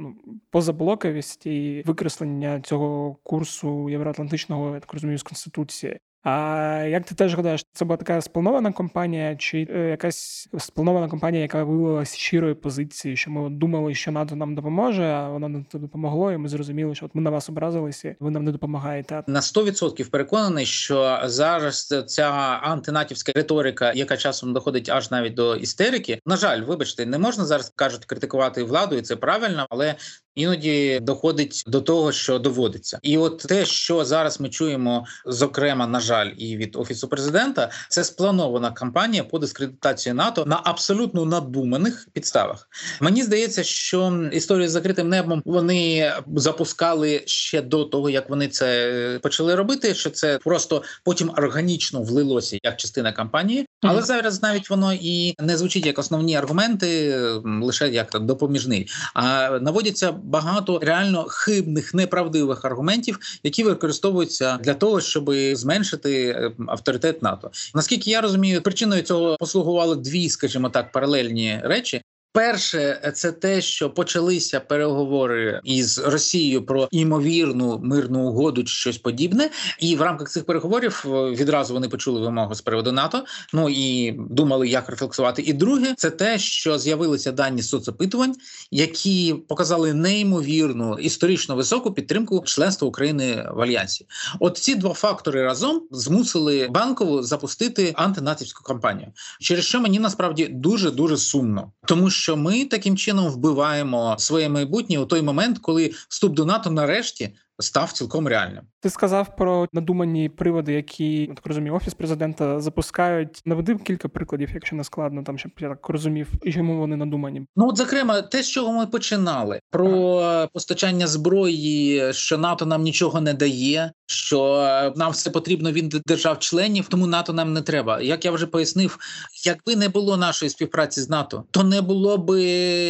ну, 0.00 0.14
позаблоковість 0.50 1.46
і 1.46 1.82
викреслення 1.86 2.60
цього 2.60 3.16
курсу 3.22 3.90
євроатлантичного 3.90 4.74
я 4.74 4.80
так 4.80 4.92
розумію 4.92 5.18
з 5.18 5.22
конституції. 5.22 5.98
А 6.28 6.86
як 6.88 7.04
ти 7.04 7.14
теж 7.14 7.34
гадаєш, 7.34 7.64
це 7.72 7.84
була 7.84 7.96
така 7.96 8.20
спланована 8.20 8.72
компанія, 8.72 9.36
чи 9.36 9.68
е, 9.70 9.78
якась 9.78 10.48
спланована 10.58 11.08
компанія, 11.08 11.42
яка 11.42 11.64
виявилася 11.64 12.16
щирої 12.16 12.54
позиції, 12.54 13.16
що 13.16 13.30
ми 13.30 13.50
думали, 13.50 13.94
що 13.94 14.12
НАТО 14.12 14.36
нам 14.36 14.54
допоможе, 14.54 15.04
а 15.04 15.28
воно 15.28 15.48
не 15.48 15.64
допомогло, 15.72 16.32
і 16.32 16.36
ми 16.36 16.48
зрозуміли, 16.48 16.94
що 16.94 17.06
от 17.06 17.14
ми 17.14 17.22
на 17.22 17.30
вас 17.30 17.48
образилися, 17.48 18.16
ви 18.20 18.30
нам 18.30 18.44
не 18.44 18.52
допомагаєте. 18.52 19.22
На 19.26 19.40
100% 19.40 20.10
переконаний, 20.10 20.66
що 20.66 21.20
зараз 21.24 21.94
ця 22.06 22.30
антинатівська 22.62 23.32
риторика, 23.34 23.92
яка 23.92 24.16
часом 24.16 24.52
доходить 24.52 24.88
аж 24.88 25.10
навіть 25.10 25.34
до 25.34 25.56
істерики. 25.56 26.20
На 26.26 26.36
жаль, 26.36 26.62
вибачте, 26.62 27.06
не 27.06 27.18
можна 27.18 27.44
зараз 27.44 27.72
кажуть 27.76 28.04
критикувати 28.04 28.62
владу, 28.62 28.96
і 28.96 29.02
це 29.02 29.16
правильно, 29.16 29.66
але 29.70 29.94
іноді 30.36 31.00
доходить 31.02 31.64
до 31.66 31.80
того, 31.80 32.12
що 32.12 32.38
доводиться, 32.38 32.98
і 33.02 33.18
от 33.18 33.38
те, 33.38 33.66
що 33.66 34.04
зараз 34.04 34.40
ми 34.40 34.48
чуємо, 34.48 35.06
зокрема, 35.26 35.86
на 35.86 36.00
жаль, 36.00 36.30
і 36.36 36.56
від 36.56 36.76
офісу 36.76 37.08
президента, 37.08 37.70
це 37.88 38.04
спланована 38.04 38.70
кампанія 38.70 39.24
по 39.24 39.38
дискредитації 39.38 40.12
НАТО 40.12 40.44
на 40.46 40.60
абсолютно 40.64 41.24
надуманих 41.24 42.08
підставах. 42.12 42.68
Мені 43.00 43.22
здається, 43.22 43.64
що 43.64 44.28
історію 44.32 44.68
з 44.68 44.72
закритим 44.72 45.08
небом 45.08 45.42
вони 45.44 46.12
запускали 46.34 47.22
ще 47.26 47.62
до 47.62 47.84
того, 47.84 48.10
як 48.10 48.30
вони 48.30 48.48
це 48.48 49.20
почали 49.22 49.54
робити. 49.54 49.94
Що 49.94 50.10
це 50.10 50.38
просто 50.38 50.82
потім 51.04 51.30
органічно 51.36 52.02
влилося 52.02 52.58
як 52.62 52.76
частина 52.76 53.12
кампанії, 53.12 53.66
але 53.82 54.02
зараз 54.02 54.42
навіть 54.42 54.70
воно 54.70 54.92
і 54.92 55.34
не 55.38 55.56
звучить 55.56 55.86
як 55.86 55.98
основні 55.98 56.36
аргументи, 56.36 57.18
лише 57.62 57.88
як 57.88 58.20
допоміжний, 58.20 58.88
а 59.14 59.50
наводяться 59.60 60.14
багато 60.26 60.78
реально 60.78 61.24
хибних 61.28 61.94
неправдивих 61.94 62.64
аргументів, 62.64 63.18
які 63.42 63.64
використовуються 63.64 64.56
для 64.56 64.74
того, 64.74 65.00
щоб 65.00 65.32
зменшити 65.52 66.28
е, 66.28 66.52
авторитет 66.66 67.22
НАТО. 67.22 67.50
Наскільки 67.74 68.10
я 68.10 68.20
розумію, 68.20 68.62
причиною 68.62 69.02
цього 69.02 69.36
послугували 69.40 69.96
дві, 69.96 70.28
скажімо 70.28 70.68
так, 70.68 70.92
паралельні 70.92 71.60
речі. 71.64 72.02
Перше, 72.36 73.12
це 73.14 73.32
те, 73.32 73.60
що 73.60 73.90
почалися 73.90 74.60
переговори 74.60 75.60
із 75.64 75.98
Росією 75.98 76.66
про 76.66 76.88
імовірну 76.90 77.80
мирну 77.82 78.20
угоду 78.20 78.64
чи 78.64 78.74
щось 78.74 78.98
подібне, 78.98 79.50
і 79.80 79.96
в 79.96 80.02
рамках 80.02 80.30
цих 80.30 80.44
переговорів 80.46 81.04
е, 81.06 81.08
відразу 81.30 81.74
вони 81.74 81.88
почули 81.88 82.20
вимогу 82.20 82.54
з 82.54 82.60
приводу 82.60 82.92
НАТО. 82.92 83.24
Ну 83.52 83.68
і 83.68 84.12
думали, 84.30 84.68
як 84.68 84.88
рефлексувати. 84.88 85.42
І 85.42 85.52
друге, 85.52 85.94
це 85.96 86.10
те, 86.10 86.38
що 86.38 86.78
з'явилися 86.78 87.32
дані 87.32 87.62
соцопитувань, 87.62 88.34
які 88.70 89.34
показали 89.48 89.94
неймовірну 89.94 90.98
історично 90.98 91.56
високу 91.56 91.92
підтримку 91.92 92.42
членства 92.46 92.88
України 92.88 93.48
в 93.54 93.60
альянсі. 93.60 94.06
От 94.40 94.58
ці 94.58 94.74
два 94.74 94.94
фактори 94.94 95.42
разом 95.42 95.82
змусили 95.90 96.68
банкову 96.70 97.22
запустити 97.22 97.92
антинатівську 97.96 98.64
кампанію, 98.64 99.08
через 99.40 99.64
що 99.64 99.80
мені 99.80 99.98
насправді 99.98 100.46
дуже 100.46 100.90
дуже 100.90 101.16
сумно, 101.16 101.72
тому 101.86 102.10
що 102.10 102.25
що 102.26 102.36
ми 102.36 102.64
таким 102.64 102.96
чином 102.96 103.28
вбиваємо 103.28 104.16
своє 104.18 104.48
майбутнє 104.48 104.98
у 104.98 105.06
той 105.06 105.22
момент, 105.22 105.58
коли 105.58 105.92
вступ 106.08 106.34
до 106.34 106.44
НАТО 106.44 106.70
нарешті 106.70 107.34
став 107.58 107.92
цілком 107.92 108.28
реальним. 108.28 108.64
Ти 108.80 108.90
сказав 108.90 109.36
про 109.36 109.68
надумані 109.72 110.28
приводи, 110.28 110.72
які 110.72 111.26
так 111.26 111.46
розумію, 111.46 111.74
офіс 111.74 111.94
президента 111.94 112.60
запускають. 112.60 113.42
Наведи 113.44 113.74
кілька 113.74 114.08
прикладів, 114.08 114.50
якщо 114.54 114.76
не 114.76 114.84
складно, 114.84 115.22
там 115.22 115.38
щоб 115.38 115.52
я 115.60 115.68
так 115.68 115.88
розумів, 115.88 116.28
і 116.42 116.52
чому 116.52 116.78
вони 116.78 116.96
надумані. 116.96 117.46
Ну 117.56 117.68
от 117.68 117.76
зокрема, 117.76 118.22
те, 118.22 118.42
з 118.42 118.50
чого 118.50 118.72
ми 118.72 118.86
починали, 118.86 119.60
про 119.70 120.16
ага. 120.18 120.46
постачання 120.46 121.06
зброї, 121.06 122.12
що 122.12 122.38
НАТО 122.38 122.66
нам 122.66 122.82
нічого 122.82 123.20
не 123.20 123.34
дає, 123.34 123.92
що 124.06 124.92
нам 124.96 125.12
все 125.12 125.30
потрібно 125.30 125.72
від 125.72 125.88
держав-членів, 126.06 126.88
тому 126.88 127.06
НАТО 127.06 127.32
нам 127.32 127.52
не 127.52 127.62
треба. 127.62 128.00
Як 128.00 128.24
я 128.24 128.30
вже 128.30 128.46
пояснив, 128.46 128.98
якби 129.44 129.76
не 129.76 129.88
було 129.88 130.16
нашої 130.16 130.50
співпраці 130.50 131.00
з 131.00 131.10
НАТО, 131.10 131.44
то 131.50 131.64
не 131.64 131.80
було 131.80 132.18
би 132.18 132.42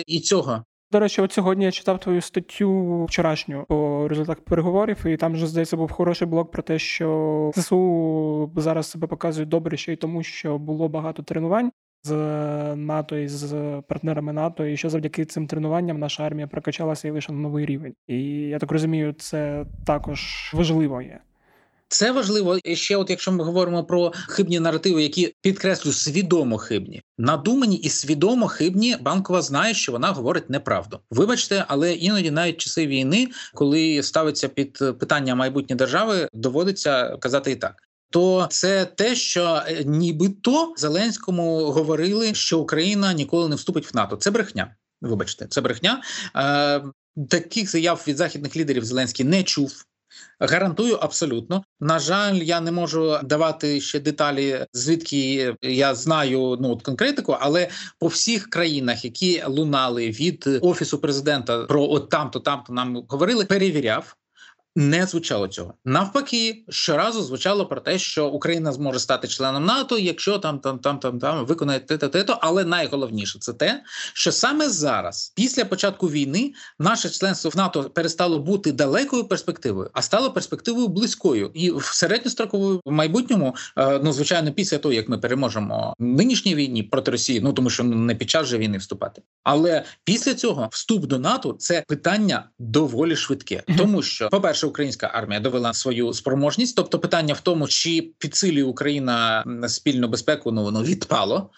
і 0.06 0.20
цього. 0.20 0.64
До 0.96 1.00
речі, 1.00 1.20
от 1.20 1.32
сьогодні 1.32 1.64
я 1.64 1.72
читав 1.72 2.00
твою 2.00 2.20
статтю 2.20 3.04
вчорашню 3.04 3.64
по 3.68 4.08
результатах 4.08 4.44
переговорів, 4.44 5.06
і 5.06 5.16
там 5.16 5.32
вже 5.32 5.46
здається 5.46 5.76
був 5.76 5.92
хороший 5.92 6.28
блок 6.28 6.50
про 6.50 6.62
те, 6.62 6.78
що 6.78 7.50
ЗСУ 7.54 8.52
зараз 8.56 8.90
себе 8.90 9.06
показують 9.06 9.48
добре 9.48 9.76
ще 9.76 9.92
й 9.92 9.96
тому, 9.96 10.22
що 10.22 10.58
було 10.58 10.88
багато 10.88 11.22
тренувань 11.22 11.72
з 12.04 12.12
НАТО 12.76 13.16
і 13.16 13.28
з 13.28 13.82
партнерами 13.88 14.32
НАТО, 14.32 14.66
і 14.66 14.76
що 14.76 14.90
завдяки 14.90 15.24
цим 15.24 15.46
тренуванням 15.46 15.98
наша 15.98 16.22
армія 16.26 16.46
прокачалася 16.46 17.08
і 17.08 17.10
вийшла 17.10 17.34
на 17.34 17.40
новий 17.40 17.66
рівень. 17.66 17.94
І 18.06 18.18
я 18.30 18.58
так 18.58 18.72
розумію, 18.72 19.12
це 19.12 19.66
також 19.86 20.50
важливо 20.54 21.02
є. 21.02 21.20
Це 21.88 22.12
важливо 22.12 22.58
і 22.64 22.76
ще, 22.76 22.96
от 22.96 23.10
якщо 23.10 23.32
ми 23.32 23.44
говоримо 23.44 23.84
про 23.84 24.12
хибні 24.28 24.60
наративи, 24.60 25.02
які 25.02 25.34
підкреслю 25.40 25.92
свідомо 25.92 26.58
хибні, 26.58 27.02
надумані 27.18 27.76
і 27.76 27.88
свідомо 27.88 28.48
хибні, 28.48 28.96
банкова 29.00 29.42
знає, 29.42 29.74
що 29.74 29.92
вона 29.92 30.12
говорить 30.12 30.50
неправду. 30.50 31.00
Вибачте, 31.10 31.64
але 31.68 31.92
іноді 31.92 32.30
навіть 32.30 32.56
часи 32.56 32.86
війни, 32.86 33.28
коли 33.54 34.02
ставиться 34.02 34.48
під 34.48 34.78
питання 34.78 35.34
майбутнє 35.34 35.76
держави, 35.76 36.28
доводиться 36.32 37.16
казати 37.16 37.50
і 37.50 37.56
так. 37.56 37.82
То 38.10 38.46
це 38.50 38.84
те, 38.84 39.14
що 39.14 39.62
е, 39.66 39.84
нібито 39.84 40.74
Зеленському 40.76 41.70
говорили, 41.70 42.34
що 42.34 42.58
Україна 42.58 43.12
ніколи 43.12 43.48
не 43.48 43.56
вступить 43.56 43.94
в 43.94 43.96
НАТО. 43.96 44.16
Це 44.16 44.30
брехня. 44.30 44.74
Вибачте, 45.00 45.46
це 45.46 45.60
брехня. 45.60 46.02
Е, 46.36 46.82
Таких 47.30 47.70
заяв 47.70 48.04
від 48.06 48.16
західних 48.16 48.56
лідерів 48.56 48.84
Зеленський 48.84 49.26
не 49.26 49.42
чув. 49.42 49.84
Гарантую 50.40 50.96
абсолютно. 50.96 51.64
На 51.80 51.98
жаль, 51.98 52.34
я 52.34 52.60
не 52.60 52.72
можу 52.72 53.18
давати 53.22 53.80
ще 53.80 54.00
деталі, 54.00 54.66
звідки 54.72 55.54
я 55.62 55.94
знаю 55.94 56.56
ну 56.60 56.72
от 56.72 56.82
конкретику, 56.82 57.36
але 57.40 57.68
по 57.98 58.06
всіх 58.06 58.50
країнах, 58.50 59.04
які 59.04 59.42
лунали 59.46 60.10
від 60.10 60.48
офісу 60.62 60.98
президента 60.98 61.64
про 61.64 61.90
от 61.90 62.08
там-то, 62.08 62.40
там-то 62.40 62.72
нам 62.72 63.04
говорили, 63.08 63.44
перевіряв. 63.44 64.16
Не 64.78 65.06
звучало 65.06 65.48
цього 65.48 65.74
навпаки, 65.84 66.64
щоразу 66.68 67.22
звучало 67.22 67.66
про 67.66 67.80
те, 67.80 67.98
що 67.98 68.28
Україна 68.28 68.72
зможе 68.72 68.98
стати 68.98 69.28
членом 69.28 69.64
НАТО, 69.64 69.98
якщо 69.98 70.38
там 70.38 70.58
там 70.58 70.78
там 70.78 70.98
там 70.98 71.18
там 71.18 71.46
виконає 71.46 71.80
те-то, 71.80 72.08
те-то. 72.08 72.38
Але 72.40 72.64
найголовніше 72.64 73.38
це 73.38 73.52
те, 73.52 73.82
що 74.14 74.32
саме 74.32 74.68
зараз, 74.68 75.32
після 75.36 75.64
початку 75.64 76.08
війни, 76.10 76.52
наше 76.78 77.10
членство 77.10 77.50
в 77.50 77.56
НАТО 77.56 77.90
перестало 77.94 78.38
бути 78.38 78.72
далекою 78.72 79.24
перспективою, 79.24 79.90
а 79.92 80.02
стало 80.02 80.30
перспективою 80.30 80.88
близькою 80.88 81.50
і 81.54 81.70
в 81.70 81.84
середньостроковому 81.84 82.80
майбутньому, 82.86 83.56
е, 83.78 84.00
ну 84.04 84.12
звичайно, 84.12 84.52
після 84.52 84.78
того 84.78 84.94
як 84.94 85.08
ми 85.08 85.18
переможемо 85.18 85.94
в 85.98 86.04
нинішній 86.04 86.54
війні 86.54 86.82
проти 86.82 87.10
Росії, 87.10 87.40
ну 87.40 87.52
тому 87.52 87.70
що 87.70 87.84
не 87.84 88.14
під 88.14 88.30
час 88.30 88.46
же 88.46 88.58
війни 88.58 88.78
вступати. 88.78 89.22
Але 89.42 89.84
після 90.04 90.34
цього 90.34 90.68
вступ 90.72 91.06
до 91.06 91.18
НАТО 91.18 91.56
це 91.58 91.84
питання 91.88 92.48
доволі 92.58 93.16
швидке, 93.16 93.62
тому 93.78 94.02
що, 94.02 94.28
по 94.28 94.40
перше 94.40 94.65
українська 94.66 95.10
армія 95.14 95.40
довела 95.40 95.72
свою 95.72 96.12
спроможність. 96.12 96.76
Тобто, 96.76 96.98
питання 96.98 97.34
в 97.34 97.40
тому, 97.40 97.68
чи 97.68 98.10
підсилює 98.18 98.62
Україна 98.62 99.44
спільну 99.68 100.08
безпеку, 100.08 100.52
ну 100.52 100.62
воно 100.62 100.82
відпало. 100.82 101.50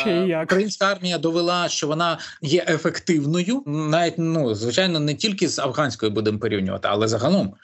Ще 0.00 0.10
як. 0.10 0.44
Українська 0.44 0.86
армія 0.86 1.18
довела, 1.18 1.68
що 1.68 1.86
вона 1.86 2.18
є 2.42 2.64
ефективною, 2.68 3.62
навіть 3.66 4.14
ну 4.18 4.54
звичайно, 4.54 5.00
не 5.00 5.14
тільки 5.14 5.48
з 5.48 5.58
афганською 5.58 6.12
будемо 6.12 6.38
порівнювати, 6.38 6.88
але 6.90 7.08
загалом. 7.08 7.54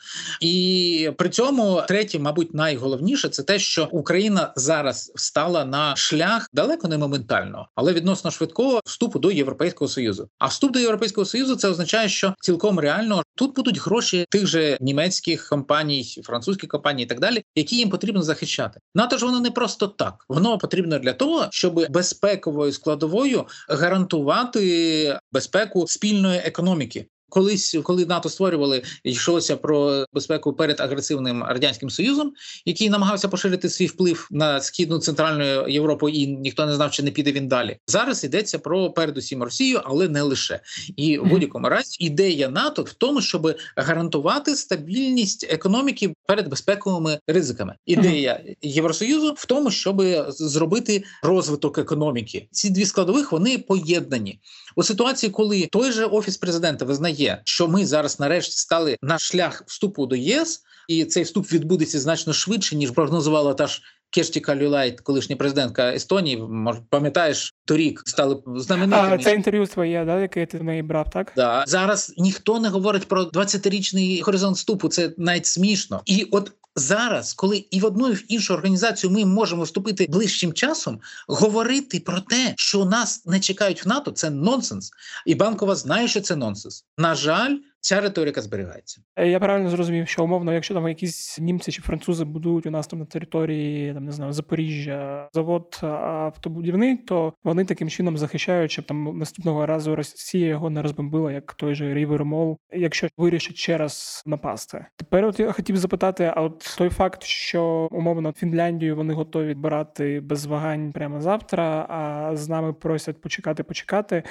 І 0.40 1.11
при 1.18 1.29
цьому 1.29 1.83
третє, 1.88 2.18
мабуть, 2.18 2.55
найголовніше 2.55 3.29
це 3.29 3.42
те, 3.42 3.59
що 3.59 3.88
Україна 3.92 4.53
зараз 4.57 5.12
встала 5.14 5.64
на 5.64 5.96
шлях 5.96 6.48
далеко 6.53 6.88
не 6.88 6.98
моментально, 6.98 7.68
але 7.74 7.92
відносно 7.92 8.31
швидкого 8.31 8.81
вступу 8.85 9.18
до 9.18 9.31
Європейського 9.31 9.88
союзу. 9.88 10.29
А 10.38 10.46
вступ 10.46 10.72
до 10.72 10.79
Європейського 10.79 11.24
союзу 11.24 11.57
це 11.57 11.68
означає, 11.68 12.09
що 12.09 12.35
цілком 12.40 12.81
реально 12.81 13.22
тут 13.37 13.57
будуть 13.57 13.81
гроші 13.81 14.26
тих 14.31 14.46
же 14.46 14.79
німецьких 14.81 15.49
компаній, 15.49 16.23
французьких 16.25 16.69
компаній 16.69 17.03
і 17.03 17.07
так 17.07 17.21
далі, 17.21 17.45
які 17.55 17.77
їм 17.77 17.90
потрібно 17.90 18.23
захищати. 18.23 18.81
НАТО 18.95 19.19
ж 19.19 19.27
воно 19.27 19.40
не 19.40 19.51
просто 19.51 19.88
так. 19.88 20.25
Воно 20.29 20.59
потрібно 20.59 20.99
для 20.99 21.12
того, 21.12 21.49
щоб 21.51 21.87
безпековою 21.90 22.73
складовою 22.73 23.47
гарантувати 23.69 25.19
безпеку 25.33 25.87
спільної 25.87 26.38
економіки. 26.38 27.07
Колись, 27.31 27.77
коли 27.83 28.07
НАТО 28.07 28.29
створювали, 28.29 28.83
йшлося 29.05 29.57
про 29.57 30.05
безпеку 30.12 30.53
перед 30.53 30.81
агресивним 30.81 31.45
радянським 31.45 31.90
союзом, 31.90 32.33
який 32.64 32.90
намагався 32.90 33.29
поширити 33.29 33.69
свій 33.69 33.87
вплив 33.87 34.29
на 34.31 34.61
східну 34.61 34.99
центральну 34.99 35.69
Європу, 35.69 36.09
і 36.09 36.27
ніхто 36.27 36.66
не 36.66 36.75
знав, 36.75 36.90
чи 36.90 37.03
не 37.03 37.11
піде 37.11 37.33
він 37.33 37.49
далі. 37.49 37.77
Зараз 37.87 38.25
йдеться 38.25 38.59
про 38.59 38.90
передусім 38.90 39.43
Росію, 39.43 39.81
але 39.85 40.09
не 40.09 40.23
лише. 40.23 40.61
І 40.97 41.19
в 41.19 41.25
будь-якому 41.25 41.69
разі 41.69 41.97
ідея 42.05 42.49
НАТО 42.49 42.83
в 42.83 42.93
тому, 42.93 43.21
щоб 43.21 43.55
гарантувати 43.77 44.57
стабільність 44.57 45.47
економіки 45.51 46.14
перед 46.27 46.49
безпековими 46.49 47.19
ризиками. 47.27 47.75
Ідея 47.87 48.45
Євросоюзу 48.62 49.35
в 49.37 49.47
тому, 49.47 49.71
щоб 49.71 50.03
зробити 50.29 51.05
розвиток 51.23 51.79
економіки. 51.79 52.49
Ці 52.51 52.71
дві 52.71 52.87
складових 52.87 53.33
вони 53.33 53.59
поєднані 53.59 54.40
у 54.77 54.83
ситуації, 54.83 55.31
коли 55.31 55.69
той 55.73 55.93
же 55.93 56.05
офіс 56.05 56.37
президента 56.37 56.85
визнає, 56.85 57.19
що 57.44 57.68
ми 57.68 57.87
зараз 57.87 58.20
нарешті 58.20 58.59
стали 58.59 58.96
на 59.02 59.18
шлях 59.18 59.62
вступу 59.66 60.06
до 60.06 60.16
ЄС, 60.16 60.62
і 60.88 61.04
цей 61.04 61.22
вступ 61.22 61.52
відбудеться 61.52 62.00
значно 62.00 62.33
швидше 62.33 62.76
ніж 62.76 62.90
прогнозувала 62.90 63.54
та 63.54 63.66
ж. 63.66 63.83
Кешті 64.12 64.40
Калюлайт, 64.40 65.00
колишня 65.00 65.37
президентка 65.37 65.94
Естонії, 65.94 66.42
пам'ятаєш, 66.88 67.54
торік 67.64 68.02
стали 68.06 68.42
знаменитими. 68.56 69.14
А 69.14 69.18
це 69.18 69.35
інтерв'ю 69.35 69.66
своє, 69.66 70.04
да, 70.04 70.20
яке 70.20 70.46
ти 70.46 70.59
в 70.59 70.64
неї 70.64 70.83
брав, 70.83 71.11
так 71.11 71.33
да 71.37 71.64
зараз 71.66 72.14
ніхто 72.18 72.61
не 72.61 72.68
говорить 72.68 73.09
про 73.09 73.22
20-річний 73.22 74.22
горизонт 74.22 74.56
вступу. 74.56 74.88
Це 74.88 75.11
навіть 75.18 75.46
смішно, 75.46 76.02
і 76.06 76.28
от 76.30 76.52
зараз, 76.81 77.33
коли 77.33 77.64
і 77.71 77.81
в 77.81 77.85
одну 77.85 78.09
і 78.09 78.12
в 78.12 78.33
іншу 78.33 78.55
організацію 78.55 79.11
ми 79.11 79.25
можемо 79.25 79.62
вступити 79.62 80.07
ближчим 80.09 80.53
часом, 80.53 81.01
говорити 81.29 82.01
про 82.01 82.21
те, 82.21 82.55
що 82.57 82.85
нас 82.85 83.27
не 83.27 83.40
чекають 83.40 83.85
в 83.85 83.88
НАТО, 83.88 84.11
це 84.11 84.31
нонсенс. 84.31 84.90
І 85.27 85.35
банкова 85.35 85.75
знає, 85.75 86.09
що 86.09 86.21
це 86.21 86.37
нонсенс. 86.37 86.85
На 86.99 87.14
жаль. 87.14 87.57
Ця 87.81 88.01
риторика 88.01 88.40
зберігається. 88.40 89.01
Е, 89.16 89.29
я 89.29 89.40
правильно 89.40 89.71
зрозумів, 89.71 90.09
що 90.09 90.25
умовно, 90.25 90.53
якщо 90.53 90.75
там 90.75 90.88
якісь 90.88 91.38
німці 91.40 91.73
чи 91.73 91.83
французи 91.83 92.25
будують 92.25 92.66
у 92.66 92.71
нас 92.71 92.87
там 92.87 92.99
на 92.99 93.05
території 93.05 93.95
там 93.95 94.05
не 94.05 94.12
знаю 94.12 94.33
Запоріжжя 94.33 95.29
завод 95.33 95.79
автобудівний, 95.83 96.97
то 96.97 97.33
вони 97.45 97.64
таким 97.64 97.88
чином 97.88 98.19
захищають, 98.19 98.71
щоб 98.71 98.85
там 98.85 99.19
наступного 99.19 99.66
разу 99.66 99.97
Росія 99.97 100.49
його 100.49 100.71
не 100.71 100.83
розбомбила, 100.83 101.33
як 101.33 101.55
той 101.55 101.75
же 101.75 101.95
Рівермол, 101.95 102.59
якщо 102.73 103.09
вирішить 103.16 103.57
ще 103.57 103.79
раз 103.79 104.23
напасти. 104.27 104.87
Тепер 104.97 105.25
от 105.25 105.40
я 105.40 105.53
хотів 105.53 105.77
запитати: 105.77 106.33
а 106.37 106.43
от 106.43 106.75
той 106.79 106.90
факт, 106.90 107.23
що 107.23 107.88
умовно 107.90 108.33
Фінляндію 108.33 108.97
вони 108.97 109.14
готові 109.14 109.47
відбирати 109.47 110.21
без 110.21 110.47
вагань 110.47 110.93
прямо 110.93 111.21
завтра, 111.21 111.87
а 111.88 112.37
з 112.37 112.49
нами 112.49 112.73
просять 112.73 113.21
почекати, 113.21 113.62
почекати, 113.62 114.23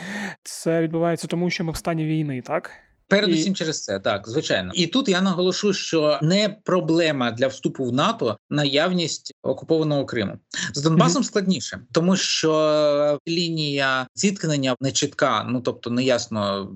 це 0.44 0.82
відбувається 0.82 1.28
тому, 1.28 1.50
що 1.50 1.64
ми 1.64 1.72
в 1.72 1.76
стані 1.76 2.06
війни, 2.06 2.42
так. 2.42 2.72
Передусім 3.10 3.54
і... 3.54 3.56
через 3.56 3.84
це 3.84 4.00
так, 4.00 4.30
звичайно, 4.30 4.72
і 4.76 4.88
тут 4.88 5.10
я 5.10 5.22
наголошу, 5.22 5.74
що 5.74 6.20
не 6.22 6.56
проблема 6.64 7.32
для 7.32 7.48
вступу 7.48 7.86
в 7.86 7.94
НАТО 7.94 8.38
наявність 8.50 9.34
окупованого 9.44 10.06
Криму 10.06 10.38
з 10.74 10.82
Донбасом 10.82 11.22
mm-hmm. 11.22 11.26
складніше, 11.26 11.80
тому 11.92 12.16
що 12.18 13.20
лінія 13.28 14.08
зіткнення 14.16 14.76
не 14.82 14.92
чітка, 14.92 15.46
ну 15.50 15.62
тобто 15.62 15.90
не 15.90 16.04
ясно, 16.04 16.72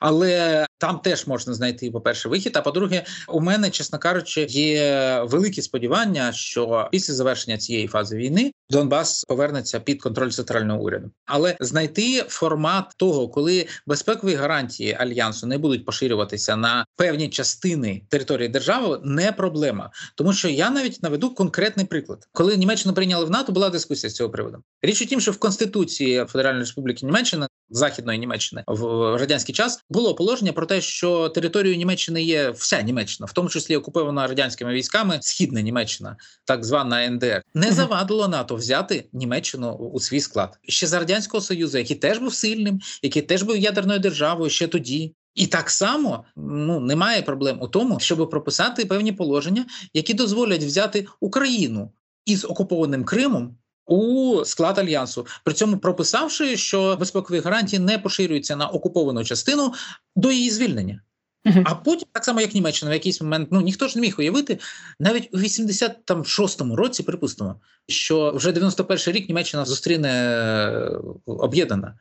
але 0.00 0.66
там 0.78 0.98
теж 0.98 1.26
можна 1.26 1.54
знайти 1.54 1.90
по 1.90 2.00
перше 2.00 2.28
вихід. 2.28 2.56
А 2.56 2.60
по-друге, 2.60 3.04
у 3.28 3.40
мене, 3.40 3.70
чесно 3.70 3.98
кажучи, 3.98 4.46
є 4.50 5.20
великі 5.24 5.62
сподівання, 5.62 6.32
що 6.32 6.88
після 6.92 7.14
завершення 7.14 7.58
цієї 7.58 7.86
фази 7.88 8.16
війни 8.16 8.52
Донбас 8.70 9.24
повернеться 9.24 9.80
під 9.80 10.02
контроль 10.02 10.30
центрального 10.30 10.82
уряду, 10.82 11.10
але 11.26 11.56
знайти 11.60 12.24
формат 12.28 12.84
того, 12.96 13.28
коли 13.28 13.66
безпекові 13.86 14.34
гарантії 14.34 14.94
альянсу 14.94 15.46
не 15.46 15.58
будуть 15.58 15.84
поширюватися 15.84 16.56
на 16.56 16.84
певні 16.96 17.28
частини 17.28 18.02
території 18.08 18.48
держави, 18.48 19.00
не 19.04 19.32
проблема, 19.32 19.90
тому 20.14 20.32
що 20.32 20.48
я 20.48 20.70
навіть 20.70 21.02
наведу 21.02 21.34
конкретний 21.34 21.86
приклад, 21.86 22.07
коли 22.32 22.56
Німеччину 22.56 22.94
прийняли 22.94 23.24
в 23.24 23.30
НАТО, 23.30 23.52
була 23.52 23.70
дискусія 23.70 24.10
з 24.10 24.14
цього 24.14 24.30
приводу. 24.30 24.58
Річ 24.82 25.02
у 25.02 25.06
тім, 25.06 25.20
що 25.20 25.32
в 25.32 25.36
Конституції 25.36 26.24
Федеральної 26.24 26.62
Республіки 26.62 27.06
Німеччина 27.06 27.48
Західної 27.70 28.18
Німеччини 28.18 28.64
в 28.66 28.82
радянський 29.16 29.54
час 29.54 29.84
було 29.90 30.14
положення 30.14 30.52
про 30.52 30.66
те, 30.66 30.80
що 30.80 31.28
територією 31.28 31.78
Німеччини 31.78 32.22
є 32.22 32.50
вся 32.50 32.82
Німеччина, 32.82 33.26
в 33.26 33.32
тому 33.32 33.48
числі 33.48 33.76
окупована 33.76 34.26
радянськими 34.26 34.72
військами, 34.72 35.18
східна 35.22 35.60
Німеччина, 35.60 36.16
так 36.44 36.64
звана 36.64 37.10
НДР, 37.10 37.42
не 37.54 37.72
завадило 37.72 38.28
НАТО 38.28 38.54
взяти 38.54 39.08
Німеччину 39.12 39.72
у 39.72 40.00
свій 40.00 40.20
склад 40.20 40.58
ще 40.62 40.86
за 40.86 40.98
радянського 40.98 41.40
союзу, 41.40 41.78
який 41.78 41.96
теж 41.96 42.18
був 42.18 42.34
сильним, 42.34 42.80
який 43.02 43.22
теж 43.22 43.42
був 43.42 43.56
ядерною 43.56 44.00
державою 44.00 44.50
ще 44.50 44.66
тоді. 44.68 45.14
І 45.34 45.46
так 45.46 45.70
само 45.70 46.24
ну 46.36 46.80
немає 46.80 47.22
проблем 47.22 47.58
у 47.60 47.68
тому, 47.68 48.00
щоб 48.00 48.30
прописати 48.30 48.86
певні 48.86 49.12
положення, 49.12 49.66
які 49.94 50.14
дозволять 50.14 50.62
взяти 50.62 51.06
Україну 51.20 51.92
із 52.28 52.44
окупованим 52.44 53.04
Кримом 53.04 53.56
у 53.86 54.42
склад 54.44 54.78
альянсу, 54.78 55.26
при 55.44 55.54
цьому 55.54 55.78
прописавши, 55.78 56.56
що 56.56 56.96
безпекові 56.96 57.40
гарантії 57.40 57.80
не 57.80 57.98
поширюються 57.98 58.56
на 58.56 58.66
окуповану 58.66 59.24
частину 59.24 59.72
до 60.16 60.32
її 60.32 60.50
звільнення. 60.50 61.00
Uh-huh. 61.46 61.62
А 61.64 61.74
потім, 61.74 62.08
так 62.12 62.24
само 62.24 62.40
як 62.40 62.54
Німеччина, 62.54 62.90
в 62.90 62.94
якийсь 62.94 63.20
момент 63.20 63.48
ну 63.52 63.60
ніхто 63.60 63.88
ж 63.88 63.98
не 63.98 64.02
міг 64.02 64.14
уявити, 64.18 64.58
навіть 65.00 65.28
у 65.32 65.38
86-му 65.38 66.76
році, 66.76 67.02
припустимо, 67.02 67.60
що 67.88 68.32
вже 68.34 68.50
91-й 68.50 69.12
рік 69.12 69.28
Німеччина 69.28 69.64
зустріне 69.64 70.08
е, 70.08 71.00
об'єднана. 71.26 71.94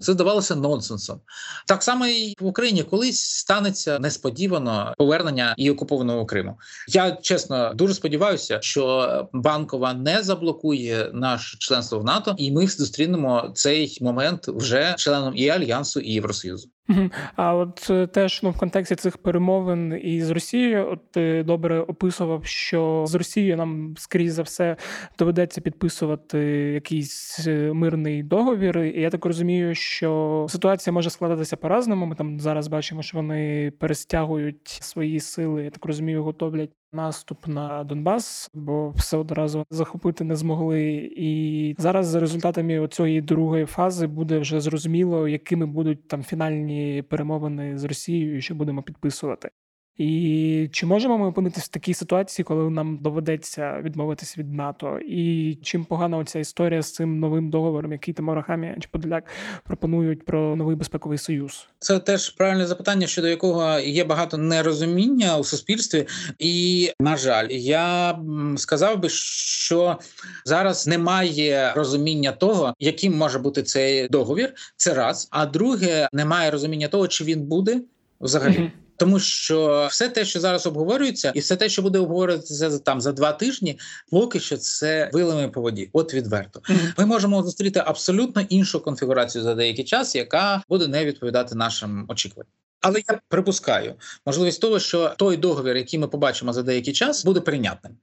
Це 0.00 0.12
здавалося 0.12 0.56
нонсенсом. 0.56 1.20
Так 1.66 1.82
само 1.82 2.06
і 2.06 2.34
в 2.40 2.46
Україні 2.46 2.82
колись 2.82 3.20
станеться 3.20 3.98
несподівано 3.98 4.94
повернення 4.98 5.54
і 5.56 5.70
окупованого 5.70 6.26
Криму. 6.26 6.58
Я 6.88 7.12
чесно 7.12 7.74
дуже 7.74 7.94
сподіваюся, 7.94 8.58
що 8.62 9.28
банкова 9.32 9.94
не 9.94 10.22
заблокує 10.22 11.10
наше 11.14 11.58
членство 11.58 11.98
в 11.98 12.04
НАТО, 12.04 12.34
і 12.38 12.52
ми 12.52 12.66
зустрінемо 12.66 13.50
цей 13.54 13.98
момент 14.00 14.48
вже 14.48 14.94
членом 14.98 15.36
і 15.36 15.48
альянсу 15.48 16.00
і 16.00 16.12
Євросоюзу. 16.12 16.68
А 17.36 17.54
от 17.54 17.86
е, 17.90 18.06
теж 18.06 18.42
ну 18.42 18.50
в 18.50 18.58
контексті 18.58 18.94
цих 18.94 19.18
перемовин 19.18 20.00
із 20.02 20.30
Росією, 20.30 20.88
от 20.90 21.10
ти 21.10 21.42
добре 21.42 21.80
описував, 21.80 22.46
що 22.46 23.04
з 23.06 23.14
Росією 23.14 23.56
нам 23.56 23.94
скрізь 23.98 24.34
за 24.34 24.42
все 24.42 24.76
доведеться 25.18 25.60
підписувати 25.60 26.38
якийсь 26.74 27.46
е, 27.46 27.72
мирний 27.72 28.22
договір. 28.22 28.78
І 28.78 29.00
я 29.00 29.10
так 29.10 29.24
розумію, 29.24 29.74
що 29.74 30.46
ситуація 30.48 30.94
може 30.94 31.10
складатися 31.10 31.56
по-разному. 31.56 32.06
Ми 32.06 32.14
там 32.14 32.40
зараз 32.40 32.68
бачимо, 32.68 33.02
що 33.02 33.18
вони 33.18 33.72
перестягують 33.78 34.68
свої 34.68 35.20
сили. 35.20 35.64
Я 35.64 35.70
так 35.70 35.84
розумію, 35.84 36.22
готовлять 36.22 36.70
наступ 36.92 37.46
на 37.46 37.84
Донбас, 37.84 38.50
бо 38.54 38.90
все 38.90 39.16
одразу 39.16 39.66
захопити 39.70 40.24
не 40.24 40.36
змогли. 40.36 41.10
І 41.16 41.74
зараз 41.78 42.06
за 42.06 42.20
результатами 42.20 42.88
цієї 42.88 43.20
другої 43.20 43.66
фази 43.66 44.06
буде 44.06 44.38
вже 44.38 44.60
зрозуміло, 44.60 45.28
якими 45.28 45.66
будуть 45.66 46.08
там 46.08 46.22
фінальні 46.22 47.04
перемовини 47.08 47.78
з 47.78 47.84
Росією, 47.84 48.40
що 48.40 48.54
будемо 48.54 48.82
підписувати. 48.82 49.50
І 49.98 50.68
чи 50.72 50.86
можемо 50.86 51.18
ми 51.18 51.26
опинитися 51.26 51.64
в 51.64 51.68
такій 51.68 51.94
ситуації, 51.94 52.44
коли 52.44 52.70
нам 52.70 52.98
доведеться 53.02 53.80
відмовитися 53.82 54.34
від 54.38 54.52
НАТО? 54.52 54.98
І 55.08 55.54
чим 55.62 55.84
погана 55.84 56.16
оця 56.18 56.38
історія 56.38 56.82
з 56.82 56.92
цим 56.92 57.18
новим 57.18 57.50
договором, 57.50 57.92
який 57.92 58.14
там 58.14 58.30
Арахамія 58.30 58.76
чи 58.80 58.88
Подоляк 58.90 59.24
пропонують 59.64 60.24
про 60.24 60.56
новий 60.56 60.76
безпековий 60.76 61.18
союз? 61.18 61.68
Це 61.78 61.98
теж 61.98 62.30
правильне 62.30 62.66
запитання, 62.66 63.06
щодо 63.06 63.28
якого 63.28 63.78
є 63.78 64.04
багато 64.04 64.36
нерозуміння 64.36 65.38
у 65.38 65.44
суспільстві, 65.44 66.06
і 66.38 66.90
на 67.00 67.16
жаль, 67.16 67.48
я 67.50 68.18
сказав 68.56 69.00
би, 69.00 69.08
що 69.08 69.98
зараз 70.44 70.86
немає 70.86 71.72
розуміння 71.76 72.32
того, 72.32 72.74
яким 72.78 73.16
може 73.16 73.38
бути 73.38 73.62
цей 73.62 74.08
договір. 74.08 74.54
Це 74.76 74.94
раз. 74.94 75.28
А 75.30 75.46
друге, 75.46 76.08
немає 76.12 76.50
розуміння 76.50 76.88
того, 76.88 77.08
чи 77.08 77.24
він 77.24 77.42
буде 77.42 77.80
взагалі. 78.20 78.72
Тому 78.98 79.18
що 79.20 79.88
все 79.90 80.08
те, 80.08 80.24
що 80.24 80.40
зараз 80.40 80.66
обговорюється, 80.66 81.32
і 81.34 81.40
все 81.40 81.56
те, 81.56 81.68
що 81.68 81.82
буде 81.82 81.98
обговорюватися 81.98 82.78
там 82.78 83.00
за 83.00 83.12
два 83.12 83.32
тижні, 83.32 83.78
поки 84.10 84.40
що 84.40 84.56
це 84.56 85.10
вилами 85.12 85.48
по 85.48 85.60
воді. 85.60 85.90
От 85.92 86.14
відверто, 86.14 86.60
ми 86.98 87.06
можемо 87.06 87.42
зустріти 87.42 87.82
абсолютно 87.86 88.42
іншу 88.48 88.80
конфігурацію 88.80 89.44
за 89.44 89.54
деякий 89.54 89.84
час, 89.84 90.14
яка 90.14 90.62
буде 90.68 90.86
не 90.86 91.04
відповідати 91.04 91.54
нашим 91.54 92.04
очікуванням. 92.08 92.52
Але 92.80 93.02
я 93.08 93.20
припускаю 93.28 93.94
можливість 94.26 94.60
того, 94.60 94.78
що 94.78 95.14
той 95.16 95.36
договір, 95.36 95.76
який 95.76 95.98
ми 95.98 96.08
побачимо 96.08 96.52
за 96.52 96.62
деякий 96.62 96.92
час, 96.92 97.24
буде 97.24 97.40
прийнятним. 97.40 97.96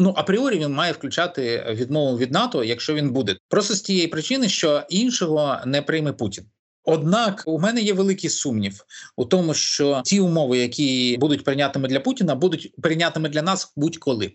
Ну 0.00 0.14
апріорі 0.16 0.58
він 0.58 0.72
має 0.72 0.92
включати 0.92 1.66
відмову 1.70 2.18
від 2.18 2.32
НАТО, 2.32 2.64
якщо 2.64 2.94
він 2.94 3.10
буде, 3.10 3.36
просто 3.48 3.74
з 3.74 3.80
тієї 3.80 4.06
причини, 4.06 4.48
що 4.48 4.82
іншого 4.88 5.58
не 5.66 5.82
прийме 5.82 6.12
Путін. 6.12 6.44
Однак 6.86 7.42
у 7.46 7.58
мене 7.58 7.80
є 7.80 7.92
великий 7.92 8.30
сумнів 8.30 8.84
у 9.16 9.24
тому, 9.24 9.54
що 9.54 10.02
ті 10.04 10.20
умови, 10.20 10.58
які 10.58 11.16
будуть 11.20 11.44
прийнятими 11.44 11.88
для 11.88 12.00
Путіна, 12.00 12.34
будуть 12.34 12.74
прийнятими 12.82 13.28
для 13.28 13.42
нас 13.42 13.72
будь-коли. 13.76 14.32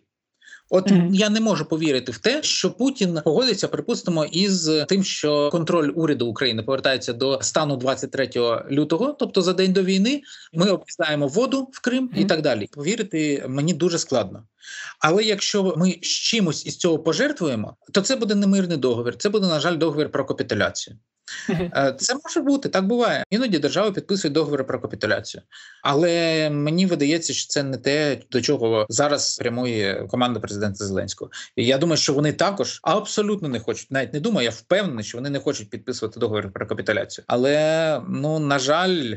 От 0.74 0.92
mm-hmm. 0.92 1.14
я 1.14 1.30
не 1.30 1.40
можу 1.40 1.66
повірити 1.66 2.12
в 2.12 2.18
те, 2.18 2.44
що 2.44 2.72
Путін 2.72 3.20
погодиться, 3.24 3.68
припустимо, 3.68 4.26
із 4.26 4.72
тим, 4.88 5.04
що 5.04 5.50
контроль 5.50 5.92
уряду 5.96 6.28
України 6.28 6.64
повертається 6.64 7.14
до 7.14 7.40
стану 7.42 7.78
23 7.78 8.30
лютого, 8.72 9.16
тобто 9.20 9.42
за 9.42 9.54
день 9.54 9.74
до 9.74 9.84
війни, 9.84 10.22
ми 10.54 10.70
обіцяємо 10.70 11.28
воду 11.28 11.70
в 11.72 11.82
Крим 11.82 12.10
mm-hmm. 12.10 12.22
і 12.22 12.26
так 12.26 12.42
далі. 12.42 12.70
Повірити 12.72 13.46
мені 13.48 13.74
дуже 13.74 14.00
складно. 14.00 14.44
Але 15.00 15.24
якщо 15.24 15.74
ми 15.78 15.92
з 16.02 16.08
чимось 16.08 16.66
із 16.66 16.78
цього 16.78 17.00
пожертвуємо, 17.00 17.76
то 17.92 18.02
це 18.02 18.16
буде 18.16 18.36
не 18.36 18.48
мирний 18.48 18.78
договір. 18.78 19.18
Це 19.18 19.30
буде 19.30 19.48
на 19.48 19.60
жаль 19.60 19.78
договір 19.78 20.12
про 20.12 20.26
капітуляцію. 20.26 20.98
Е, 21.50 21.96
це 22.00 22.14
може 22.24 22.42
бути, 22.42 22.70
так 22.70 22.88
буває. 22.88 23.24
Іноді 23.30 23.60
держава 23.60 23.92
підписує 23.92 24.34
договори 24.34 24.64
про 24.64 24.82
капітуляцію. 24.82 25.44
Але 25.84 26.50
мені 26.50 26.86
видається, 26.86 27.34
що 27.34 27.48
це 27.48 27.64
не 27.64 27.78
те, 27.78 28.18
до 28.32 28.42
чого 28.42 28.86
зараз 28.90 29.38
прямує 29.38 30.08
команда 30.10 30.40
президента 30.40 30.86
Зеленського. 30.86 31.32
І 31.56 31.66
я 31.66 31.78
думаю, 31.78 31.98
що 31.98 32.14
вони 32.14 32.34
також 32.34 32.80
абсолютно 32.84 33.48
не 33.48 33.60
хочуть. 33.60 33.92
Навіть 33.92 34.14
не 34.14 34.20
думаю, 34.20 34.46
я 34.46 34.52
впевнений, 34.52 35.04
що 35.04 35.18
вони 35.18 35.30
не 35.30 35.40
хочуть 35.40 35.70
підписувати 35.70 36.20
договір 36.20 36.52
про 36.54 36.68
капітуляцію. 36.68 37.26
Але 37.28 38.02
ну 38.10 38.40
на 38.40 38.60
жаль. 38.60 39.14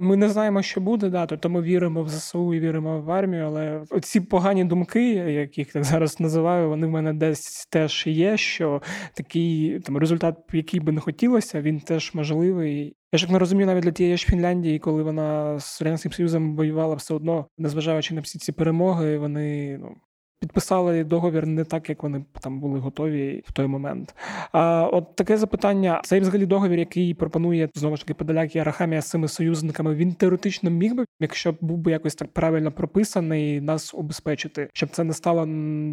Ми 0.00 0.16
не 0.16 0.28
знаємо, 0.28 0.62
що 0.62 0.80
буде, 0.80 1.08
да, 1.08 1.26
тобто 1.26 1.50
ми 1.50 1.62
віримо 1.62 2.02
в 2.02 2.08
ЗСУ 2.08 2.54
і 2.54 2.60
віримо 2.60 3.00
в 3.00 3.10
армію, 3.10 3.44
але 3.44 3.82
ці 4.02 4.20
погані 4.20 4.64
думки, 4.64 5.12
яких 5.14 5.72
так 5.72 5.84
зараз 5.84 6.20
називаю, 6.20 6.68
вони 6.68 6.86
в 6.86 6.90
мене 6.90 7.12
десь 7.12 7.66
теж 7.66 8.06
є. 8.06 8.36
Що 8.36 8.82
такий 9.14 9.80
там 9.80 9.96
результат, 9.96 10.36
який 10.52 10.80
би 10.80 10.92
не 10.92 11.00
хотілося, 11.00 11.60
він 11.60 11.80
теж 11.80 12.14
можливий. 12.14 12.96
Я 13.12 13.18
ж 13.18 13.32
не 13.32 13.38
розумію 13.38 13.66
навіть 13.66 13.84
для 13.84 13.90
тієї 13.90 14.16
ж 14.16 14.26
Фінляндії, 14.26 14.78
коли 14.78 15.02
вона 15.02 15.58
з 15.60 15.82
Радянським 15.82 16.12
Союзом 16.12 16.56
воювала 16.56 16.94
все 16.94 17.14
одно, 17.14 17.46
незважаючи 17.58 18.14
на 18.14 18.20
всі 18.20 18.38
ці 18.38 18.52
перемоги, 18.52 19.18
вони 19.18 19.78
ну 19.78 19.96
підписали 20.40 21.04
договір 21.04 21.46
не 21.46 21.64
так, 21.64 21.88
як 21.88 22.02
вони 22.02 22.24
там 22.40 22.60
були 22.60 22.78
готові 22.78 23.42
в 23.46 23.52
той 23.52 23.66
момент. 23.66 24.14
А 24.52 24.88
от 24.92 25.16
таке 25.16 25.36
запитання: 25.36 26.00
цей 26.04 26.20
взагалі 26.20 26.46
договір, 26.46 26.78
який 26.78 27.14
пропонує 27.14 27.68
знову 27.74 27.96
ж 27.96 28.02
таки 28.02 28.14
Подоляк 28.14 28.56
і 28.56 28.58
Арахамія 28.58 29.02
з 29.02 29.10
цими 29.10 29.28
союзниками, 29.28 29.94
він 29.94 30.12
теоретично 30.12 30.70
міг 30.70 30.94
би, 30.94 31.04
якщо 31.20 31.54
був 31.60 31.78
би 31.78 31.90
якось 31.90 32.14
так 32.14 32.32
правильно 32.32 32.72
прописаний, 32.72 33.60
нас 33.60 33.94
убезпечити, 33.94 34.68
щоб 34.72 34.88
це 34.88 35.04
не 35.04 35.12
стало 35.12 35.46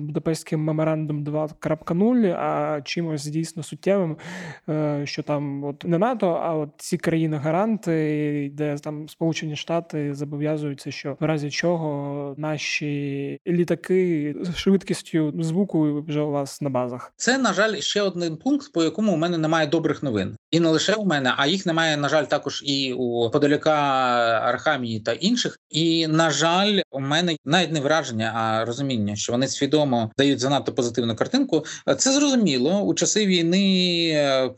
Будапештським 0.06 0.64
меморандум 0.64 1.24
2.0, 1.24 2.36
а 2.40 2.82
чимось 2.82 3.26
дійсно 3.26 3.64
суттєвим, 3.64 4.18
е, 4.70 5.02
що 5.06 5.24
там 5.24 5.64
от 5.64 5.84
не 5.86 5.98
НАТО, 5.98 6.40
а 6.44 6.56
от 6.56 6.70
ці 6.78 6.98
країни-гаранти, 6.98 8.52
де 8.54 8.78
там 8.78 9.10
Сполучені 9.10 9.56
Штати 9.56 10.14
зобов'язуються, 10.14 10.92
що 10.92 11.18
в 11.20 11.24
разі 11.24 11.50
чого 11.50 12.36
наші 12.38 13.40
літаки 13.48 14.35
швидкістю 14.56 15.34
звуку 15.40 16.02
вже 16.08 16.22
у 16.22 16.32
вас 16.32 16.62
на 16.62 16.70
базах. 16.70 17.14
Це 17.18 17.38
на 17.38 17.54
жаль 17.54 17.80
ще 17.80 18.02
один 18.02 18.38
пункт, 18.38 18.72
по 18.74 18.84
якому 18.84 19.14
у 19.14 19.18
мене 19.18 19.38
немає 19.38 19.68
добрих 19.68 20.04
новин, 20.04 20.38
і 20.52 20.60
не 20.60 20.70
лише 20.70 20.94
у 20.94 21.06
мене, 21.06 21.34
а 21.38 21.48
їх 21.48 21.66
немає. 21.66 21.98
На 21.98 22.10
жаль, 22.10 22.24
також 22.24 22.64
і 22.66 22.94
у 22.94 23.30
Подоляка 23.30 23.76
Архамії 24.44 25.00
та 25.00 25.14
інших. 25.14 25.60
І 25.70 26.08
на 26.08 26.30
жаль, 26.32 26.82
у 26.92 27.00
мене 27.00 27.36
навіть 27.46 27.72
не 27.72 27.80
враження, 27.80 28.32
а 28.36 28.66
розуміння, 28.66 29.16
що 29.16 29.32
вони 29.32 29.48
свідомо 29.48 30.12
дають 30.18 30.40
занадто 30.40 30.74
позитивну 30.74 31.16
картинку. 31.16 31.66
Це 31.98 32.12
зрозуміло 32.12 32.82
у 32.82 32.94
часи 32.94 33.26
війни 33.26 34.10
е, 34.16 34.50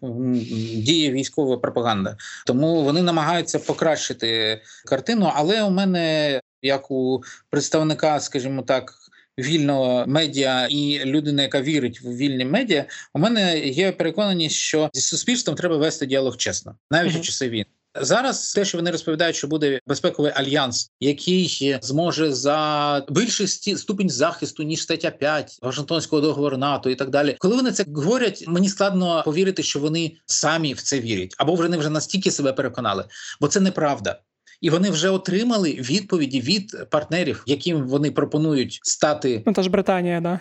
діє 0.76 1.12
військова 1.12 1.58
пропаганда, 1.58 2.18
тому 2.46 2.84
вони 2.84 3.02
намагаються 3.02 3.60
покращити 3.60 4.62
картину. 4.86 5.32
Але 5.36 5.64
у 5.64 5.70
мене 5.70 6.40
як 6.62 6.92
у 6.92 7.22
представника, 7.50 8.20
скажімо 8.20 8.62
так 8.62 8.94
вільного 9.40 10.06
медіа 10.08 10.68
і 10.70 11.06
людина, 11.06 11.42
яка 11.42 11.62
вірить 11.62 12.02
в 12.02 12.16
вільні 12.16 12.46
медіа, 12.46 12.86
у 13.14 13.20
мене 13.20 13.60
є 13.60 13.92
переконаність, 13.92 14.56
що 14.56 14.90
зі 14.94 15.02
суспільством 15.02 15.56
треба 15.56 15.78
вести 15.78 16.06
діалог 16.06 16.38
чесно, 16.38 16.76
навіть 16.92 17.14
mm-hmm. 17.14 17.20
у 17.20 17.24
часи 17.24 17.50
війни. 17.50 17.66
Зараз 18.02 18.54
те, 18.54 18.66
що 18.66 18.78
вони 18.78 18.92
розповідають, 18.92 19.36
що 19.36 19.48
буде 19.48 19.80
безпековий 19.88 20.32
альянс, 20.36 20.92
який 21.00 21.78
зможе 21.82 22.34
за 22.34 23.06
більший 23.10 23.48
ступінь 23.78 24.10
захисту 24.10 24.64
ніж 24.64 24.82
стаття 24.82 25.12
5 25.12 25.60
Вашингтонського 25.62 26.22
договору 26.22 26.58
НАТО 26.58 26.90
і 26.90 26.96
так 26.96 27.10
далі. 27.10 27.36
Коли 27.40 27.56
вони 27.56 27.72
це 27.72 27.86
говорять, 27.96 28.44
мені 28.48 28.70
складно 28.70 29.22
повірити, 29.26 29.64
що 29.64 29.80
вони 29.80 30.12
самі 30.26 30.74
в 30.74 30.82
це 30.82 31.00
вірять, 31.00 31.36
або 31.38 31.56
вони 31.56 31.78
вже 31.78 31.90
настільки 31.90 32.32
себе 32.32 32.54
переконали, 32.54 33.06
бо 33.42 33.48
це 33.48 33.60
неправда 33.60 34.20
і 34.62 34.70
вони 34.70 34.90
вже 34.90 35.10
отримали 35.10 35.72
відповіді 35.72 36.42
від 36.42 36.90
партнерів, 36.90 37.44
яким 37.46 37.88
вони 37.88 38.12
пропонують 38.12 38.80
стати. 38.84 39.44
Ну 39.46 39.54
та 39.54 39.64
ж 39.64 39.70
Британія, 39.70 40.22
да. 40.22 40.40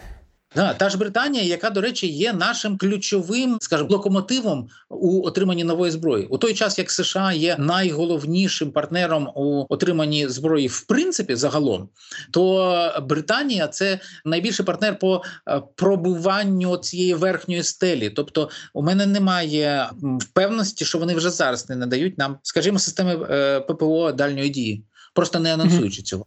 Да, 0.55 0.75
та 0.75 0.91
ж 0.91 0.99
Британія, 0.99 1.45
яка, 1.45 1.71
до 1.71 1.81
речі, 1.81 2.07
є 2.07 2.33
нашим 2.33 2.79
ключовим, 2.79 3.59
скажімо, 3.61 3.89
локомотивом 3.91 4.69
у 4.89 5.27
отриманні 5.27 5.65
нової 5.65 5.93
зброї, 5.93 6.27
у 6.27 6.39
той 6.39 6.55
час 6.55 6.79
як 6.79 6.91
США 6.91 7.33
є 7.33 7.57
найголовнішим 7.59 8.71
партнером 8.71 9.29
у 9.35 9.67
отриманні 9.69 10.29
зброї, 10.29 10.69
в 10.69 10.81
принципі, 10.81 11.35
загалом, 11.35 11.89
то 12.31 13.03
Британія 13.03 13.69
це 13.69 13.99
найбільший 14.25 14.67
партнер 14.67 14.99
по 14.99 15.23
е, 15.49 15.63
пробуванню 15.75 16.77
цієї 16.77 17.15
верхньої 17.15 17.63
стелі. 17.63 18.11
Тобто, 18.11 18.51
у 18.75 18.83
мене 18.83 19.07
немає 19.07 19.91
впевненості, 20.21 20.85
що 20.85 20.99
вони 20.99 21.15
вже 21.15 21.31
зараз 21.31 21.69
не 21.69 21.77
надають 21.77 22.19
нам, 22.19 22.39
скажімо, 22.43 22.79
системи 22.79 23.27
е, 23.31 23.61
ППО 23.61 24.13
дальньої 24.13 24.51
дії, 24.51 24.85
просто 25.15 25.41
не 25.41 25.55
анонсуючи 25.55 26.03
цього. 26.03 26.27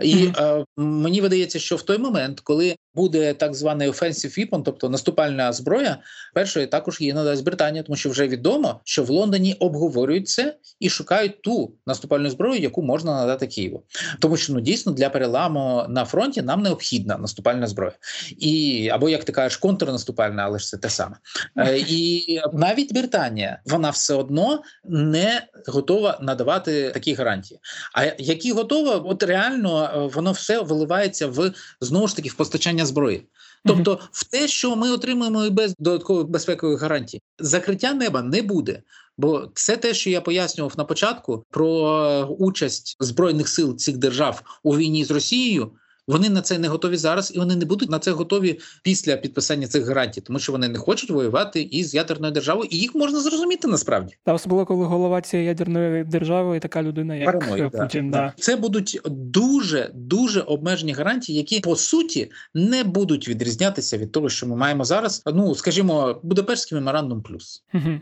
І 0.00 0.14
mm-hmm. 0.14 0.60
е, 0.60 0.64
мені 0.76 1.20
видається, 1.20 1.58
що 1.58 1.76
в 1.76 1.82
той 1.82 1.98
момент, 1.98 2.40
коли 2.40 2.76
буде 2.94 3.34
так 3.34 3.54
званий 3.54 3.88
offensive 3.88 4.38
weapon, 4.38 4.62
тобто 4.62 4.88
наступальна 4.88 5.52
зброя, 5.52 5.98
першою 6.34 6.66
також 6.66 7.00
її 7.00 7.12
надасть 7.12 7.44
Британія, 7.44 7.82
тому 7.82 7.96
що 7.96 8.10
вже 8.10 8.28
відомо, 8.28 8.80
що 8.84 9.04
в 9.04 9.10
Лондоні 9.10 9.54
обговорюють 9.54 10.28
це 10.28 10.56
і 10.80 10.90
шукають 10.90 11.42
ту 11.42 11.72
наступальну 11.86 12.30
зброю, 12.30 12.60
яку 12.60 12.82
можна 12.82 13.12
надати 13.12 13.46
Києву, 13.46 13.84
тому 14.18 14.36
що 14.36 14.52
ну 14.52 14.60
дійсно 14.60 14.92
для 14.92 15.10
переламу 15.10 15.84
на 15.88 16.04
фронті 16.04 16.42
нам 16.42 16.62
необхідна 16.62 17.18
наступальна 17.18 17.66
зброя, 17.66 17.92
і 18.38 18.88
або 18.92 19.08
як 19.08 19.24
ти 19.24 19.32
кажеш, 19.32 19.56
контрнаступальна, 19.56 20.42
але 20.42 20.58
ж 20.58 20.66
це 20.66 20.76
те 20.76 20.90
саме, 20.90 21.16
е, 21.58 21.78
і 21.78 22.40
навіть 22.52 22.94
Британія 22.94 23.60
вона 23.66 23.90
все 23.90 24.14
одно 24.14 24.62
не 24.84 25.46
готова 25.66 26.18
надавати 26.22 26.90
такі 26.90 27.14
гарантії. 27.14 27.60
А 27.94 28.04
які 28.18 28.52
готова, 28.52 28.96
от 28.96 29.22
реально 29.22 29.59
е, 29.68 30.10
воно 30.14 30.32
все 30.32 30.60
виливається 30.60 31.26
в 31.26 31.52
знову 31.80 32.08
ж 32.08 32.16
таки 32.16 32.28
в 32.28 32.34
постачання 32.34 32.86
зброї. 32.86 33.26
Тобто, 33.64 33.92
mm-hmm. 33.92 34.08
в 34.12 34.24
те, 34.24 34.48
що 34.48 34.76
ми 34.76 34.90
отримуємо 34.90 35.44
і 35.44 35.50
без 35.50 35.74
додаткових 35.78 36.26
безпекових 36.26 36.80
гарантій, 36.80 37.22
закриття 37.38 37.94
неба 37.94 38.22
не 38.22 38.42
буде. 38.42 38.82
Бо 39.18 39.50
все 39.54 39.76
те, 39.76 39.94
що 39.94 40.10
я 40.10 40.20
пояснював 40.20 40.74
на 40.78 40.84
початку 40.84 41.44
про 41.50 42.36
участь 42.38 42.96
збройних 43.00 43.48
сил 43.48 43.76
цих 43.76 43.96
держав 43.96 44.42
у 44.62 44.76
війні 44.76 45.04
з 45.04 45.10
Росією, 45.10 45.72
вони 46.10 46.30
на 46.30 46.42
це 46.42 46.58
не 46.58 46.68
готові 46.68 46.96
зараз, 46.96 47.32
і 47.34 47.38
вони 47.38 47.56
не 47.56 47.64
будуть 47.64 47.90
на 47.90 47.98
це 47.98 48.10
готові 48.10 48.58
після 48.82 49.16
підписання 49.16 49.66
цих 49.66 49.86
гарантій, 49.86 50.20
тому 50.20 50.38
що 50.38 50.52
вони 50.52 50.68
не 50.68 50.78
хочуть 50.78 51.10
воювати 51.10 51.62
із 51.62 51.94
ядерною 51.94 52.32
державою, 52.32 52.68
і 52.72 52.76
їх 52.76 52.94
можна 52.94 53.20
зрозуміти 53.20 53.68
насправді. 53.68 54.16
Та 54.24 54.32
особливо 54.32 54.66
коли 54.66 54.86
голова 54.86 55.20
цієї 55.20 55.48
ядерної 55.48 56.04
держави 56.04 56.56
і 56.56 56.60
така 56.60 56.82
людина, 56.82 57.16
як 57.16 57.26
Параної, 57.26 57.68
Путін. 57.68 58.10
Да. 58.10 58.18
да. 58.18 58.32
Це 58.36 58.56
будуть 58.56 59.00
дуже 59.06 59.90
дуже 59.94 60.40
обмежені 60.40 60.92
гарантії, 60.92 61.38
які 61.38 61.60
по 61.60 61.76
суті 61.76 62.30
не 62.54 62.84
будуть 62.84 63.28
відрізнятися 63.28 63.98
від 63.98 64.12
того, 64.12 64.28
що 64.28 64.46
ми 64.46 64.56
маємо 64.56 64.84
зараз. 64.84 65.22
Ну 65.34 65.54
скажімо, 65.54 66.20
Будапештський 66.22 66.78
меморандум 66.78 67.22
плюс. 67.22 67.64
Угу. 67.74 68.00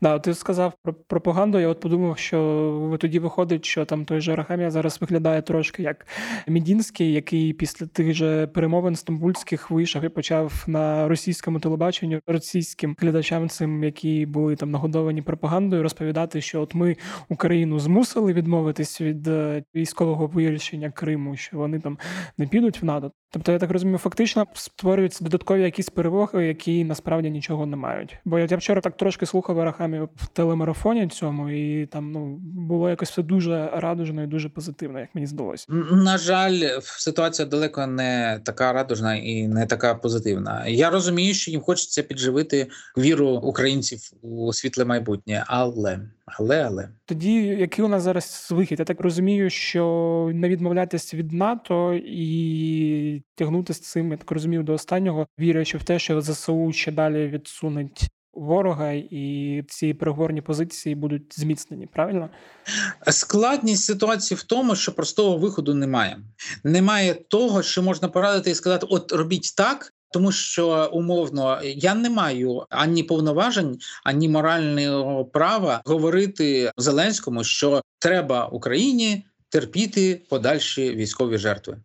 Да, 0.00 0.18
ти 0.18 0.34
сказав 0.34 0.72
про 0.82 0.94
пропаганду. 0.94 1.58
Я 1.58 1.68
от 1.68 1.80
подумав, 1.80 2.18
що 2.18 2.98
тоді 3.00 3.18
виходить, 3.18 3.64
що 3.64 3.84
там 3.84 4.04
той 4.04 4.20
же 4.20 4.36
Рахамія 4.36 4.70
зараз 4.70 4.98
виглядає 5.00 5.42
трошки 5.42 5.82
як 5.82 6.06
Мідінський, 6.46 7.12
який 7.12 7.47
який 7.48 7.58
після 7.58 7.86
тих 7.86 8.14
же 8.14 8.46
перемовин 8.46 8.96
стамбульських 8.96 9.70
вийшов 9.70 10.04
і 10.04 10.08
почав 10.08 10.64
на 10.66 11.08
російському 11.08 11.60
телебаченню 11.60 12.20
російським 12.26 12.96
глядачам, 12.98 13.48
цим 13.48 13.84
які 13.84 14.26
були 14.26 14.56
там 14.56 14.70
нагодовані 14.70 15.22
пропагандою, 15.22 15.82
розповідати, 15.82 16.40
що 16.40 16.60
от 16.60 16.74
ми 16.74 16.96
Україну 17.28 17.78
змусили 17.78 18.32
відмовитись 18.32 19.00
від 19.00 19.28
е, 19.28 19.64
військового 19.74 20.26
вирішення 20.26 20.90
Криму, 20.90 21.36
що 21.36 21.56
вони 21.56 21.80
там 21.80 21.98
не 22.38 22.46
підуть 22.46 22.82
в 22.82 22.84
НАТО. 22.84 23.12
Тобто, 23.30 23.52
я 23.52 23.58
так 23.58 23.70
розумію, 23.70 23.98
фактично 23.98 24.46
створюються 24.54 25.24
додаткові 25.24 25.62
якісь 25.62 25.88
перевоги, 25.88 26.46
які 26.46 26.84
насправді 26.84 27.30
нічого 27.30 27.66
не 27.66 27.76
мають. 27.76 28.16
Бо 28.24 28.38
я 28.38 28.56
вчора 28.56 28.80
так 28.80 28.96
трошки 28.96 29.26
слухав 29.26 29.60
Арахамі 29.60 30.00
в 30.00 30.26
телемарафоні 30.32 31.08
цьому, 31.08 31.50
і 31.50 31.86
там 31.86 32.12
ну 32.12 32.36
було 32.40 32.90
якось 32.90 33.10
все 33.10 33.22
дуже 33.22 33.70
радужно 33.74 34.22
і 34.22 34.26
дуже 34.26 34.48
позитивно, 34.48 35.00
як 35.00 35.08
мені 35.14 35.26
здалося. 35.26 35.66
На 35.92 36.18
жаль, 36.18 36.80
ситуація 36.82 37.48
далеко 37.48 37.86
не 37.86 38.40
така 38.44 38.72
радужна 38.72 39.16
і 39.16 39.48
не 39.48 39.66
така 39.66 39.94
позитивна. 39.94 40.66
Я 40.66 40.90
розумію, 40.90 41.34
що 41.34 41.50
їм 41.50 41.60
хочеться 41.60 42.02
підживити 42.02 42.66
віру 42.98 43.28
українців 43.28 44.00
у 44.22 44.52
світле 44.52 44.84
майбутнє, 44.84 45.44
але 45.46 46.00
але 46.32 46.62
але 46.64 46.88
тоді 47.04 47.34
який 47.34 47.84
у 47.84 47.88
нас 47.88 48.02
зараз 48.02 48.48
вихід? 48.50 48.78
Я 48.78 48.84
так 48.84 49.00
розумію, 49.00 49.50
що 49.50 50.30
не 50.34 50.48
відмовлятися 50.48 51.16
від 51.16 51.32
НАТО 51.32 51.94
і 51.94 53.22
тягнути 53.34 53.74
з 53.74 53.80
цим, 53.80 54.10
я 54.10 54.16
так 54.16 54.30
розумію, 54.30 54.62
до 54.62 54.72
останнього, 54.72 55.26
вірячи 55.40 55.78
в 55.78 55.82
те, 55.82 55.98
що 55.98 56.20
ЗСУ 56.20 56.72
ще 56.72 56.92
далі 56.92 57.28
відсунуть 57.28 58.10
ворога, 58.32 58.92
і 58.92 59.64
ці 59.68 59.94
переговорні 59.94 60.40
позиції 60.42 60.94
будуть 60.94 61.40
зміцнені. 61.40 61.86
Правильно 61.86 62.30
складність 63.08 63.84
ситуації 63.84 64.38
в 64.38 64.42
тому, 64.42 64.76
що 64.76 64.94
простого 64.94 65.38
виходу 65.38 65.74
немає. 65.74 66.18
Немає 66.64 67.14
того, 67.14 67.62
що 67.62 67.82
можна 67.82 68.08
порадити 68.08 68.50
і 68.50 68.54
сказати: 68.54 68.86
от 68.90 69.12
робіть 69.12 69.54
так, 69.56 69.94
тому 70.10 70.32
що 70.32 70.90
умовно 70.92 71.60
я 71.64 71.94
не 71.94 72.10
маю 72.10 72.64
ані 72.70 73.02
повноважень, 73.02 73.78
ані 74.04 74.28
морального 74.28 75.24
права 75.24 75.82
говорити 75.84 76.72
Зеленському, 76.76 77.44
що 77.44 77.82
треба 77.98 78.46
Україні 78.46 79.24
терпіти 79.48 80.22
подальші 80.28 80.90
військові 80.90 81.38
жертви. 81.38 81.76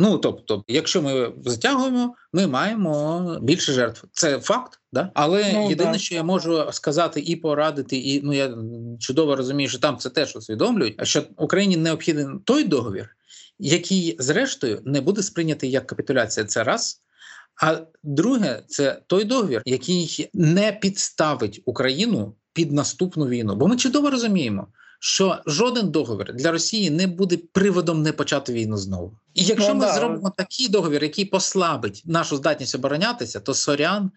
Ну 0.00 0.18
тобто, 0.18 0.64
якщо 0.68 1.02
ми 1.02 1.32
затягуємо, 1.44 2.14
ми 2.32 2.46
маємо 2.46 3.38
більше 3.42 3.72
жертв. 3.72 4.04
Це 4.12 4.38
факт, 4.38 4.80
да 4.92 5.10
але 5.14 5.52
ну, 5.52 5.70
єдине, 5.70 5.92
да. 5.92 5.98
що 5.98 6.14
я 6.14 6.22
можу 6.22 6.64
сказати 6.72 7.20
і 7.20 7.36
порадити, 7.36 7.96
і 7.96 8.22
ну 8.22 8.32
я 8.32 8.54
чудово 8.98 9.36
розумію, 9.36 9.68
що 9.68 9.78
там 9.78 9.96
це 9.98 10.10
теж 10.10 10.36
усвідомлюють. 10.36 11.06
що 11.06 11.22
Україні 11.36 11.76
необхідний 11.76 12.26
той 12.44 12.64
договір, 12.64 13.16
який 13.58 14.16
зрештою 14.18 14.80
не 14.84 15.00
буде 15.00 15.22
сприйнятий 15.22 15.70
як 15.70 15.86
капітуляція. 15.86 16.46
Це 16.46 16.64
раз. 16.64 17.02
А 17.62 17.80
друге, 18.02 18.62
це 18.68 19.02
той 19.06 19.24
договір, 19.24 19.62
який 19.64 20.30
не 20.34 20.72
підставить 20.72 21.62
Україну 21.64 22.34
під 22.52 22.72
наступну 22.72 23.26
війну. 23.26 23.56
Бо 23.56 23.68
ми 23.68 23.76
чудово 23.76 24.10
розуміємо, 24.10 24.66
що 25.00 25.38
жоден 25.46 25.90
договір 25.90 26.34
для 26.34 26.50
Росії 26.50 26.90
не 26.90 27.06
буде 27.06 27.38
приводом 27.52 28.02
не 28.02 28.12
почати 28.12 28.52
війну 28.52 28.76
знову. 28.76 29.18
І 29.34 29.44
якщо 29.44 29.74
ну, 29.74 29.80
ми 29.80 29.92
зробимо 29.92 30.32
такий 30.36 30.68
договір, 30.68 31.02
який 31.02 31.24
послабить 31.24 32.02
нашу 32.06 32.36
здатність 32.36 32.74
оборонятися, 32.74 33.40
то 33.40 33.54
сорян 33.54 34.10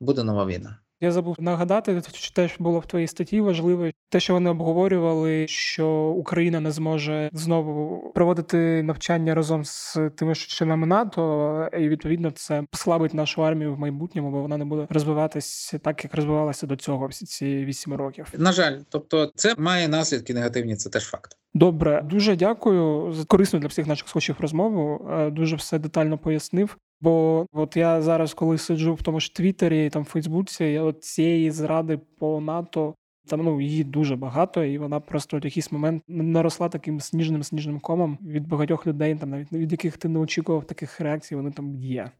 буде 0.00 0.22
нова 0.22 0.46
війна. 0.46 0.78
Я 1.00 1.12
забув 1.12 1.36
нагадати, 1.38 2.02
що 2.12 2.34
теж 2.34 2.56
було 2.58 2.78
в 2.78 2.86
твоїй 2.86 3.06
статті 3.06 3.40
важливо 3.40 3.90
те, 4.08 4.20
що 4.20 4.34
вони 4.34 4.50
обговорювали, 4.50 5.46
що 5.48 5.88
Україна 6.16 6.60
не 6.60 6.70
зможе 6.70 7.30
знову 7.32 8.02
проводити 8.14 8.82
навчання 8.82 9.34
разом 9.34 9.64
з 9.64 9.98
тими 10.16 10.34
членами 10.34 10.86
НАТО, 10.86 11.68
і 11.78 11.88
відповідно 11.88 12.30
це 12.30 12.64
послабить 12.70 13.14
нашу 13.14 13.44
армію 13.44 13.74
в 13.74 13.78
майбутньому, 13.78 14.30
бо 14.30 14.42
вона 14.42 14.56
не 14.56 14.64
буде 14.64 14.86
розвиватися 14.90 15.78
так, 15.78 16.04
як 16.04 16.14
розвивалася 16.14 16.66
до 16.66 16.76
цього 16.76 17.06
всі 17.06 17.26
ці 17.26 17.64
вісім 17.64 17.94
років. 17.94 18.26
На 18.38 18.52
жаль, 18.52 18.78
тобто 18.88 19.32
це 19.34 19.54
має 19.58 19.88
наслідки 19.88 20.34
негативні. 20.34 20.76
Це 20.76 20.90
теж 20.90 21.04
факт. 21.04 21.36
Добре, 21.54 22.02
дуже 22.04 22.36
дякую 22.36 23.12
за 23.12 23.24
корисну 23.24 23.60
для 23.60 23.68
всіх 23.68 23.86
наших 23.86 24.08
слухачів 24.08 24.36
розмову. 24.38 25.08
Е, 25.10 25.30
дуже 25.30 25.56
все 25.56 25.78
детально 25.78 26.18
пояснив. 26.18 26.76
Бо 27.00 27.46
от 27.52 27.76
я 27.76 28.02
зараз, 28.02 28.34
коли 28.34 28.58
сиджу 28.58 28.94
в 28.94 29.02
тому 29.02 29.20
ж 29.20 29.34
Твіттері, 29.34 29.90
там 29.90 30.02
в 30.02 30.06
Фейсбуці, 30.06 30.64
я 30.64 30.82
от 30.82 31.04
цієї 31.04 31.50
зради 31.50 31.98
по 32.18 32.40
НАТО. 32.40 32.94
Там 33.26 33.44
ну 33.44 33.60
її 33.60 33.84
дуже 33.84 34.16
багато, 34.16 34.64
і 34.64 34.78
вона 34.78 35.00
просто 35.00 35.38
в 35.38 35.44
якийсь 35.44 35.72
момент 35.72 36.02
наросла 36.08 36.68
таким 36.68 37.00
сніжним 37.00 37.42
сніжним 37.42 37.80
комом 37.80 38.18
від 38.26 38.48
багатьох 38.48 38.86
людей, 38.86 39.14
там 39.14 39.30
навіть 39.30 39.52
від 39.52 39.72
яких 39.72 39.96
ти 39.96 40.08
не 40.08 40.18
очікував 40.18 40.64
таких 40.64 41.00
реакцій, 41.00 41.34
вони 41.34 41.50
там 41.50 41.74
є. 41.74 42.10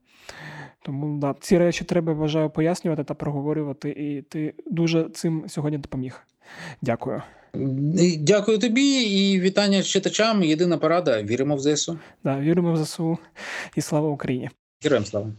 Тому 0.83 1.18
да, 1.18 1.35
ці 1.41 1.59
речі 1.59 1.85
треба 1.85 2.12
вважаю 2.12 2.51
пояснювати 2.51 3.05
та 3.05 3.14
проговорювати, 3.14 3.91
і 3.91 4.22
ти 4.22 4.55
дуже 4.66 5.09
цим 5.09 5.45
сьогодні 5.49 5.79
допоміг. 5.79 6.26
Дякую. 6.83 7.22
Дякую 8.18 8.59
тобі 8.59 9.03
і 9.03 9.41
вітання 9.41 9.83
читачам. 9.83 10.43
Єдина 10.43 10.79
порада. 10.79 11.22
Віримо 11.22 11.57
в 11.57 11.61
ЗСУ. 11.61 11.99
Да, 12.24 12.41
віримо 12.41 12.72
в 12.72 12.85
ЗСУ 12.85 13.18
і 13.76 13.81
слава 13.81 14.09
Україні. 14.09 14.51
Героям 14.83 15.05
слава. 15.05 15.33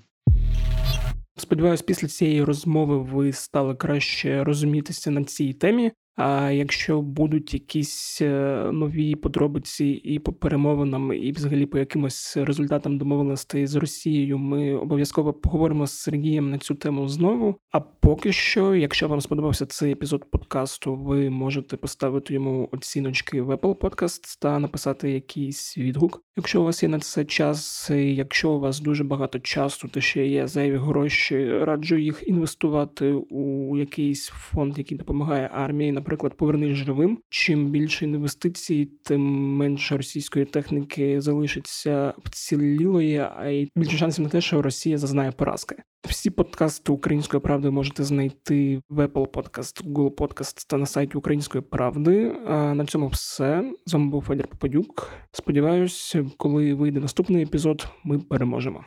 Сподіваюсь, 1.37 1.81
після 1.81 2.07
цієї 2.07 2.43
розмови 2.43 2.97
ви 2.97 3.33
стали 3.33 3.75
краще 3.75 4.43
розумітися 4.43 5.11
на 5.11 5.23
цій 5.23 5.53
темі. 5.53 5.91
А 6.21 6.51
якщо 6.51 7.01
будуть 7.01 7.53
якісь 7.53 8.21
е, 8.21 8.63
нові 8.73 9.15
подробиці 9.15 9.85
і 9.85 10.19
по 10.19 10.33
перемовинам, 10.33 11.13
і 11.13 11.31
взагалі 11.31 11.65
по 11.65 11.77
якимось 11.77 12.37
результатам 12.37 12.97
домовленостей 12.97 13.67
з 13.67 13.75
Росією, 13.75 14.37
ми 14.37 14.75
обов'язково 14.75 15.33
поговоримо 15.33 15.87
з 15.87 15.91
Сергієм 15.91 16.51
на 16.51 16.57
цю 16.57 16.75
тему 16.75 17.07
знову. 17.07 17.55
А 17.71 17.79
поки 17.79 18.31
що, 18.31 18.75
якщо 18.75 19.07
вам 19.07 19.21
сподобався 19.21 19.65
цей 19.65 19.91
епізод 19.91 20.31
подкасту, 20.31 20.95
ви 20.95 21.29
можете 21.29 21.77
поставити 21.77 22.33
йому 22.33 22.69
оціночки 22.71 23.41
в 23.41 23.51
Apple 23.51 23.75
Podcast 23.75 24.37
та 24.41 24.59
написати 24.59 25.11
якийсь 25.11 25.77
відгук. 25.77 26.23
Якщо 26.37 26.61
у 26.61 26.65
вас 26.65 26.83
є 26.83 26.89
на 26.89 26.99
це 26.99 27.25
час, 27.25 27.89
якщо 27.95 28.51
у 28.51 28.59
вас 28.59 28.79
дуже 28.79 29.03
багато 29.03 29.39
часу, 29.39 29.87
та 29.87 30.01
ще 30.01 30.27
є 30.27 30.47
зайві 30.47 30.77
гроші, 30.77 31.59
раджу 31.59 31.97
їх 31.97 32.23
інвестувати 32.27 33.11
у 33.29 33.77
якийсь 33.77 34.27
фонд, 34.27 34.77
який 34.77 34.97
допомагає 34.97 35.49
армії, 35.53 35.91
наприклад 35.91 36.08
наприклад, 36.09 36.37
повернись 36.37 36.77
живим. 36.77 37.19
Чим 37.29 37.69
більше 37.69 38.05
інвестицій, 38.05 38.89
тим 39.03 39.21
менше 39.57 39.97
російської 39.97 40.45
техніки 40.45 41.21
залишиться 41.21 42.13
вцілілої, 42.25 43.17
а 43.37 43.47
й 43.47 43.71
більше 43.75 43.97
шансів 43.97 44.23
на 44.23 44.29
те, 44.29 44.41
що 44.41 44.61
Росія 44.61 44.97
зазнає 44.97 45.31
поразки. 45.31 45.75
Всі 46.07 46.29
подкасти 46.29 46.91
української 46.91 47.41
правди 47.41 47.69
можете 47.69 48.03
знайти 48.03 48.81
в 48.89 48.99
Apple 49.05 49.27
Podcast, 49.27 49.83
Google 49.87 50.15
Podcast 50.15 50.65
та 50.69 50.77
на 50.77 50.85
сайті 50.85 51.17
Української 51.17 51.61
правди. 51.61 52.35
А 52.47 52.73
на 52.73 52.85
цьому 52.85 53.07
все 53.07 53.73
з 53.85 53.93
вами 53.93 54.09
був 54.11 54.23
Федір 54.23 54.47
Попадюк. 54.47 55.09
Сподіваюсь, 55.31 56.15
коли 56.37 56.73
вийде 56.73 56.99
наступний 56.99 57.43
епізод, 57.43 57.87
ми 58.03 58.19
переможемо. 58.19 58.85